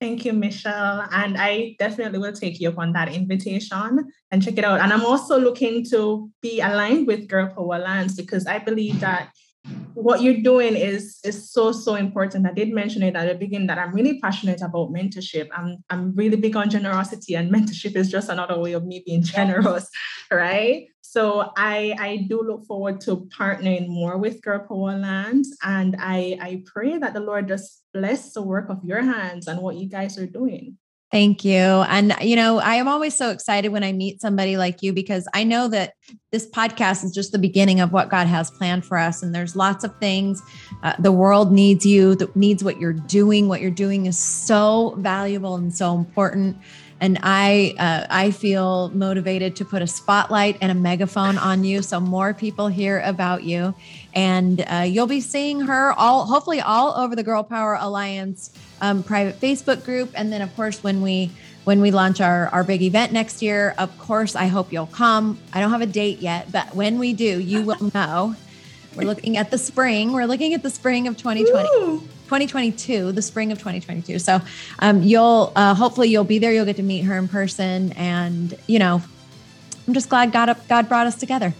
Thank 0.00 0.24
you, 0.24 0.32
Michelle. 0.32 1.06
And 1.12 1.36
I 1.38 1.76
definitely 1.78 2.18
will 2.18 2.32
take 2.32 2.60
you 2.60 2.70
up 2.70 2.78
on 2.78 2.94
that 2.94 3.12
invitation 3.12 4.10
and 4.30 4.42
check 4.42 4.56
it 4.56 4.64
out. 4.64 4.80
And 4.80 4.90
I'm 4.90 5.04
also 5.04 5.38
looking 5.38 5.84
to 5.90 6.30
be 6.40 6.60
aligned 6.60 7.06
with 7.06 7.28
Girl 7.28 7.48
Power 7.48 7.76
Alliance 7.76 8.14
because 8.14 8.46
I 8.46 8.58
believe 8.58 9.00
that 9.00 9.28
what 9.94 10.22
you're 10.22 10.42
doing 10.42 10.76
is 10.76 11.18
is 11.24 11.50
so 11.50 11.72
so 11.72 11.94
important. 11.96 12.46
I 12.46 12.52
did 12.52 12.70
mention 12.70 13.02
it 13.02 13.16
at 13.16 13.26
the 13.28 13.34
beginning 13.34 13.66
that 13.66 13.78
I'm 13.78 13.92
really 13.92 14.20
passionate 14.20 14.62
about 14.62 14.92
mentorship. 14.92 15.48
I'm 15.52 15.84
I'm 15.90 16.14
really 16.14 16.36
big 16.36 16.56
on 16.56 16.70
generosity, 16.70 17.34
and 17.34 17.50
mentorship 17.50 17.96
is 17.96 18.10
just 18.10 18.28
another 18.28 18.58
way 18.58 18.72
of 18.72 18.86
me 18.86 19.02
being 19.04 19.22
generous, 19.22 19.88
right? 20.30 20.86
So 21.00 21.50
I 21.56 21.96
I 21.98 22.26
do 22.28 22.42
look 22.42 22.66
forward 22.66 23.00
to 23.02 23.28
partnering 23.36 23.88
more 23.88 24.18
with 24.18 24.42
Girl 24.42 24.60
Power 24.60 24.92
Alliance, 24.92 25.56
and 25.62 25.96
I 25.98 26.38
I 26.40 26.62
pray 26.66 26.98
that 26.98 27.14
the 27.14 27.20
Lord 27.20 27.48
just 27.48 27.82
bless 27.92 28.32
the 28.32 28.42
work 28.42 28.68
of 28.68 28.84
your 28.84 29.02
hands 29.02 29.48
and 29.48 29.60
what 29.60 29.76
you 29.76 29.88
guys 29.88 30.18
are 30.18 30.26
doing. 30.26 30.76
Thank 31.10 31.42
you. 31.42 31.56
And, 31.56 32.14
you 32.20 32.36
know, 32.36 32.58
I 32.58 32.74
am 32.74 32.86
always 32.86 33.16
so 33.16 33.30
excited 33.30 33.72
when 33.72 33.82
I 33.82 33.92
meet 33.92 34.20
somebody 34.20 34.58
like 34.58 34.82
you 34.82 34.92
because 34.92 35.26
I 35.32 35.42
know 35.42 35.66
that 35.68 35.94
this 36.32 36.46
podcast 36.50 37.02
is 37.02 37.14
just 37.14 37.32
the 37.32 37.38
beginning 37.38 37.80
of 37.80 37.92
what 37.92 38.10
God 38.10 38.26
has 38.26 38.50
planned 38.50 38.84
for 38.84 38.98
us. 38.98 39.22
And 39.22 39.34
there's 39.34 39.56
lots 39.56 39.84
of 39.84 39.96
things. 40.00 40.42
Uh, 40.82 40.92
the 40.98 41.12
world 41.12 41.50
needs 41.50 41.86
you, 41.86 42.14
needs 42.34 42.62
what 42.62 42.78
you're 42.78 42.92
doing. 42.92 43.48
What 43.48 43.62
you're 43.62 43.70
doing 43.70 44.04
is 44.04 44.18
so 44.18 44.96
valuable 44.98 45.56
and 45.56 45.74
so 45.74 45.94
important 45.96 46.58
and 47.00 47.18
I 47.22 47.74
uh, 47.78 48.06
I 48.10 48.30
feel 48.30 48.90
motivated 48.90 49.56
to 49.56 49.64
put 49.64 49.82
a 49.82 49.86
spotlight 49.86 50.58
and 50.60 50.70
a 50.72 50.74
megaphone 50.74 51.38
on 51.38 51.64
you 51.64 51.82
so 51.82 52.00
more 52.00 52.34
people 52.34 52.68
hear 52.68 53.00
about 53.00 53.44
you, 53.44 53.74
and 54.14 54.64
uh, 54.66 54.84
you'll 54.86 55.06
be 55.06 55.20
seeing 55.20 55.60
her 55.60 55.92
all 55.92 56.26
hopefully 56.26 56.60
all 56.60 56.94
over 56.94 57.14
the 57.14 57.22
Girl 57.22 57.42
Power 57.42 57.76
Alliance 57.80 58.50
um, 58.80 59.02
private 59.02 59.40
Facebook 59.40 59.84
group, 59.84 60.10
and 60.14 60.32
then 60.32 60.42
of 60.42 60.54
course 60.56 60.82
when 60.82 61.02
we 61.02 61.30
when 61.64 61.80
we 61.80 61.90
launch 61.90 62.20
our 62.20 62.48
our 62.48 62.64
big 62.64 62.82
event 62.82 63.12
next 63.12 63.42
year, 63.42 63.74
of 63.78 63.96
course 63.98 64.34
I 64.34 64.46
hope 64.46 64.72
you'll 64.72 64.86
come. 64.86 65.38
I 65.52 65.60
don't 65.60 65.70
have 65.70 65.82
a 65.82 65.86
date 65.86 66.18
yet, 66.18 66.50
but 66.50 66.74
when 66.74 66.98
we 66.98 67.12
do, 67.12 67.40
you 67.40 67.62
will 67.62 67.90
know. 67.94 68.34
We're 68.96 69.04
looking 69.04 69.36
at 69.36 69.52
the 69.52 69.58
spring. 69.58 70.12
We're 70.12 70.26
looking 70.26 70.54
at 70.54 70.64
the 70.64 70.70
spring 70.70 71.06
of 71.06 71.16
2020. 71.16 71.68
Ooh. 71.68 72.08
2022, 72.28 73.12
the 73.12 73.22
spring 73.22 73.50
of 73.52 73.58
2022. 73.58 74.18
So 74.18 74.42
um, 74.80 75.02
you'll 75.02 75.50
uh, 75.56 75.74
hopefully 75.74 76.08
you'll 76.08 76.24
be 76.24 76.38
there. 76.38 76.52
You'll 76.52 76.66
get 76.66 76.76
to 76.76 76.82
meet 76.82 77.04
her 77.04 77.16
in 77.16 77.26
person, 77.26 77.92
and 77.92 78.54
you 78.66 78.78
know, 78.78 79.00
I'm 79.86 79.94
just 79.94 80.10
glad 80.10 80.30
God 80.30 80.54
God 80.68 80.90
brought 80.90 81.06
us 81.06 81.16
together. 81.16 81.54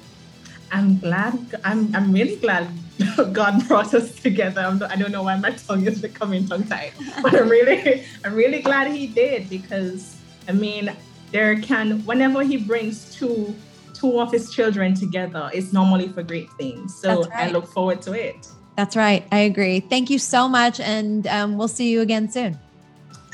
I'm 0.70 0.98
glad. 0.98 1.38
I'm 1.64 1.94
I'm 1.96 2.12
really 2.12 2.36
glad 2.36 2.68
God 3.32 3.66
brought 3.66 3.94
us 3.94 4.14
together. 4.20 4.60
I'm, 4.60 4.82
I 4.82 4.96
do 4.96 5.04
not 5.04 5.12
know 5.12 5.22
why 5.22 5.36
my 5.38 5.52
tongue 5.52 5.86
is 5.86 6.02
becoming 6.02 6.46
tongue 6.46 6.64
tied, 6.64 6.92
but 7.22 7.34
I'm 7.34 7.48
really 7.48 8.04
I'm 8.24 8.34
really 8.34 8.60
glad 8.60 8.92
He 8.92 9.06
did 9.06 9.48
because 9.48 10.20
I 10.46 10.52
mean 10.52 10.94
there 11.32 11.58
can 11.62 12.04
whenever 12.04 12.42
He 12.42 12.58
brings 12.58 13.14
two 13.14 13.54
two 13.94 14.20
of 14.20 14.30
His 14.30 14.52
children 14.52 14.92
together, 14.94 15.48
it's 15.54 15.72
normally 15.72 16.08
for 16.08 16.22
great 16.22 16.50
things. 16.58 16.94
So 16.94 17.22
right. 17.22 17.48
I 17.48 17.52
look 17.52 17.66
forward 17.66 18.02
to 18.02 18.12
it. 18.12 18.46
That's 18.78 18.94
right. 18.94 19.26
I 19.32 19.40
agree. 19.40 19.80
Thank 19.80 20.08
you 20.08 20.20
so 20.20 20.48
much. 20.48 20.78
And 20.78 21.26
um, 21.26 21.58
we'll 21.58 21.66
see 21.66 21.90
you 21.90 22.00
again 22.00 22.30
soon. 22.30 22.56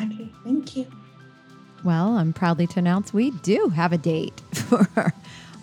Okay. 0.01 0.31
Thank 0.43 0.75
you. 0.75 0.87
Well, 1.85 2.17
I'm 2.17 2.33
proudly 2.33 2.67
to 2.69 2.79
announce 2.79 3.13
we 3.13 3.31
do 3.31 3.69
have 3.69 3.93
a 3.93 3.99
date 3.99 4.41
for 4.55 5.13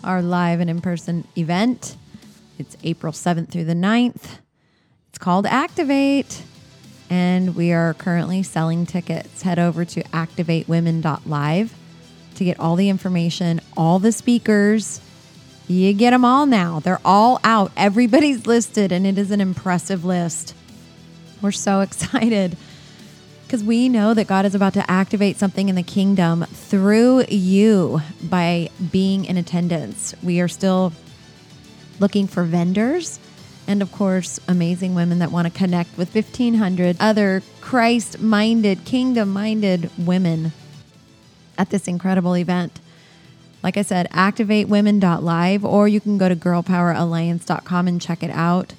our 0.04 0.22
live 0.22 0.60
and 0.60 0.70
in 0.70 0.80
person 0.80 1.26
event. 1.36 1.96
It's 2.60 2.76
April 2.84 3.12
7th 3.12 3.48
through 3.48 3.64
the 3.64 3.74
9th. 3.74 4.38
It's 5.08 5.18
called 5.18 5.46
Activate. 5.46 6.44
And 7.10 7.56
we 7.56 7.72
are 7.72 7.94
currently 7.94 8.44
selling 8.44 8.86
tickets. 8.86 9.42
Head 9.42 9.58
over 9.58 9.84
to 9.84 10.00
activatewomen.live 10.04 11.74
to 12.36 12.44
get 12.44 12.60
all 12.60 12.76
the 12.76 12.88
information, 12.88 13.60
all 13.76 13.98
the 13.98 14.12
speakers 14.12 15.00
you 15.68 15.92
get 15.92 16.10
them 16.10 16.24
all 16.24 16.46
now. 16.46 16.80
They're 16.80 17.00
all 17.04 17.40
out. 17.44 17.72
Everybody's 17.76 18.46
listed, 18.46 18.92
and 18.92 19.06
it 19.06 19.18
is 19.18 19.30
an 19.30 19.40
impressive 19.40 20.04
list. 20.04 20.54
We're 21.40 21.52
so 21.52 21.80
excited 21.82 22.56
because 23.46 23.62
we 23.62 23.88
know 23.88 24.14
that 24.14 24.26
God 24.26 24.46
is 24.46 24.54
about 24.54 24.72
to 24.74 24.90
activate 24.90 25.36
something 25.36 25.68
in 25.68 25.74
the 25.74 25.82
kingdom 25.82 26.44
through 26.44 27.26
you 27.28 28.00
by 28.22 28.70
being 28.90 29.26
in 29.26 29.36
attendance. 29.36 30.14
We 30.22 30.40
are 30.40 30.48
still 30.48 30.92
looking 32.00 32.26
for 32.26 32.44
vendors 32.44 33.20
and, 33.66 33.82
of 33.82 33.92
course, 33.92 34.40
amazing 34.48 34.94
women 34.94 35.18
that 35.18 35.30
want 35.30 35.52
to 35.52 35.56
connect 35.56 35.96
with 35.96 36.14
1,500 36.14 36.96
other 36.98 37.42
Christ 37.60 38.20
minded, 38.20 38.84
kingdom 38.84 39.32
minded 39.32 39.90
women 39.98 40.52
at 41.58 41.70
this 41.70 41.86
incredible 41.86 42.36
event. 42.36 42.80
Like 43.62 43.76
I 43.76 43.82
said, 43.82 44.10
activatewomen.live, 44.10 45.64
or 45.64 45.88
you 45.88 46.00
can 46.00 46.18
go 46.18 46.28
to 46.28 46.34
girlpoweralliance.com 46.36 47.88
and 47.88 48.00
check 48.00 48.22
it 48.22 48.30
out. 48.30 48.74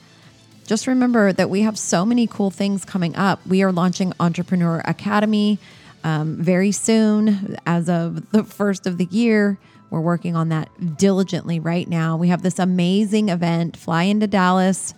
Just 0.65 0.87
remember 0.87 1.31
that 1.33 1.49
we 1.49 1.61
have 1.61 1.77
so 1.77 2.05
many 2.05 2.27
cool 2.27 2.51
things 2.51 2.85
coming 2.85 3.15
up. 3.15 3.45
We 3.45 3.63
are 3.63 3.71
launching 3.71 4.13
Entrepreneur 4.19 4.81
Academy 4.85 5.59
um, 6.03 6.37
very 6.37 6.71
soon, 6.71 7.57
as 7.65 7.89
of 7.89 8.29
the 8.31 8.43
first 8.43 8.85
of 8.85 8.97
the 8.97 9.05
year. 9.05 9.57
We're 9.89 10.01
working 10.01 10.35
on 10.35 10.49
that 10.49 10.97
diligently 10.97 11.59
right 11.59 11.87
now. 11.87 12.17
We 12.17 12.29
have 12.29 12.41
this 12.41 12.59
amazing 12.59 13.29
event. 13.29 13.77
Fly 13.77 14.03
into 14.03 14.25
Dallas, 14.25 14.93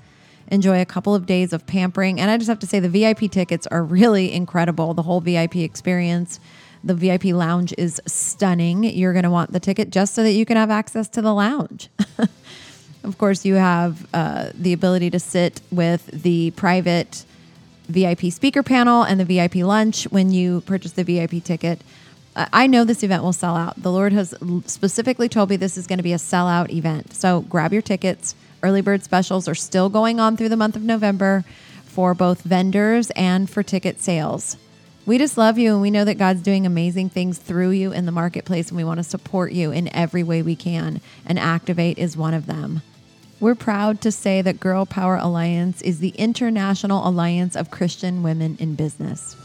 enjoy 0.47 0.81
a 0.81 0.85
couple 0.85 1.13
of 1.13 1.25
days 1.25 1.51
of 1.51 1.67
pampering. 1.67 2.19
And 2.19 2.31
I 2.31 2.37
just 2.37 2.47
have 2.47 2.59
to 2.59 2.67
say, 2.67 2.79
the 2.79 2.89
VIP 2.89 3.31
tickets 3.31 3.67
are 3.67 3.83
really 3.83 4.31
incredible, 4.31 4.93
the 4.93 5.01
whole 5.01 5.19
VIP 5.19 5.57
experience. 5.57 6.39
The 6.85 6.93
VIP 6.93 7.25
lounge 7.25 7.73
is 7.77 7.99
stunning. 8.05 8.83
You're 8.83 9.13
going 9.13 9.23
to 9.23 9.31
want 9.31 9.51
the 9.51 9.59
ticket 9.59 9.89
just 9.89 10.13
so 10.13 10.21
that 10.21 10.33
you 10.33 10.45
can 10.45 10.55
have 10.55 10.69
access 10.69 11.07
to 11.09 11.21
the 11.21 11.33
lounge. 11.33 11.89
of 13.03 13.17
course, 13.17 13.43
you 13.43 13.55
have 13.55 14.07
uh, 14.13 14.51
the 14.53 14.71
ability 14.71 15.09
to 15.09 15.19
sit 15.19 15.61
with 15.71 16.05
the 16.05 16.51
private 16.51 17.25
VIP 17.87 18.31
speaker 18.31 18.61
panel 18.61 19.01
and 19.01 19.19
the 19.19 19.25
VIP 19.25 19.55
lunch 19.55 20.05
when 20.05 20.31
you 20.31 20.61
purchase 20.61 20.91
the 20.91 21.03
VIP 21.03 21.43
ticket. 21.43 21.81
I 22.35 22.67
know 22.67 22.83
this 22.83 23.01
event 23.01 23.23
will 23.23 23.33
sell 23.33 23.55
out. 23.55 23.81
The 23.81 23.91
Lord 23.91 24.13
has 24.13 24.35
specifically 24.65 25.29
told 25.29 25.49
me 25.49 25.55
this 25.55 25.77
is 25.77 25.87
going 25.87 25.97
to 25.99 26.03
be 26.03 26.13
a 26.13 26.17
sellout 26.17 26.69
event. 26.69 27.13
So 27.13 27.41
grab 27.41 27.73
your 27.73 27.81
tickets. 27.81 28.35
Early 28.61 28.81
bird 28.81 29.03
specials 29.03 29.47
are 29.47 29.55
still 29.55 29.89
going 29.89 30.19
on 30.19 30.37
through 30.37 30.49
the 30.49 30.57
month 30.57 30.75
of 30.75 30.83
November 30.83 31.45
for 31.85 32.13
both 32.13 32.41
vendors 32.41 33.09
and 33.11 33.49
for 33.49 33.63
ticket 33.63 34.01
sales. 34.01 34.57
We 35.07 35.19
just 35.19 35.37
love 35.37 35.59
you 35.59 35.73
and 35.73 35.81
we 35.83 35.91
know 35.91 36.03
that 36.03 36.17
God's 36.17 36.41
doing 36.41 36.65
amazing 36.65 37.09
things 37.09 37.37
through 37.37 37.69
you 37.69 37.91
in 37.91 38.07
the 38.07 38.11
marketplace 38.11 38.69
and 38.69 38.77
we 38.77 38.83
want 38.83 38.97
to 38.97 39.03
support 39.03 39.51
you 39.51 39.71
in 39.71 39.93
every 39.95 40.23
way 40.23 40.41
we 40.41 40.55
can. 40.55 40.99
And 41.27 41.37
Activate 41.37 41.99
is 41.99 42.17
one 42.17 42.33
of 42.33 42.47
them. 42.47 42.81
We're 43.39 43.53
proud 43.53 44.01
to 44.01 44.11
say 44.11 44.41
that 44.41 44.59
Girl 44.59 44.87
Power 44.87 45.17
Alliance 45.17 45.83
is 45.83 45.99
the 45.99 46.09
international 46.09 47.07
alliance 47.07 47.55
of 47.55 47.69
Christian 47.69 48.23
women 48.23 48.57
in 48.59 48.73
business. 48.73 49.35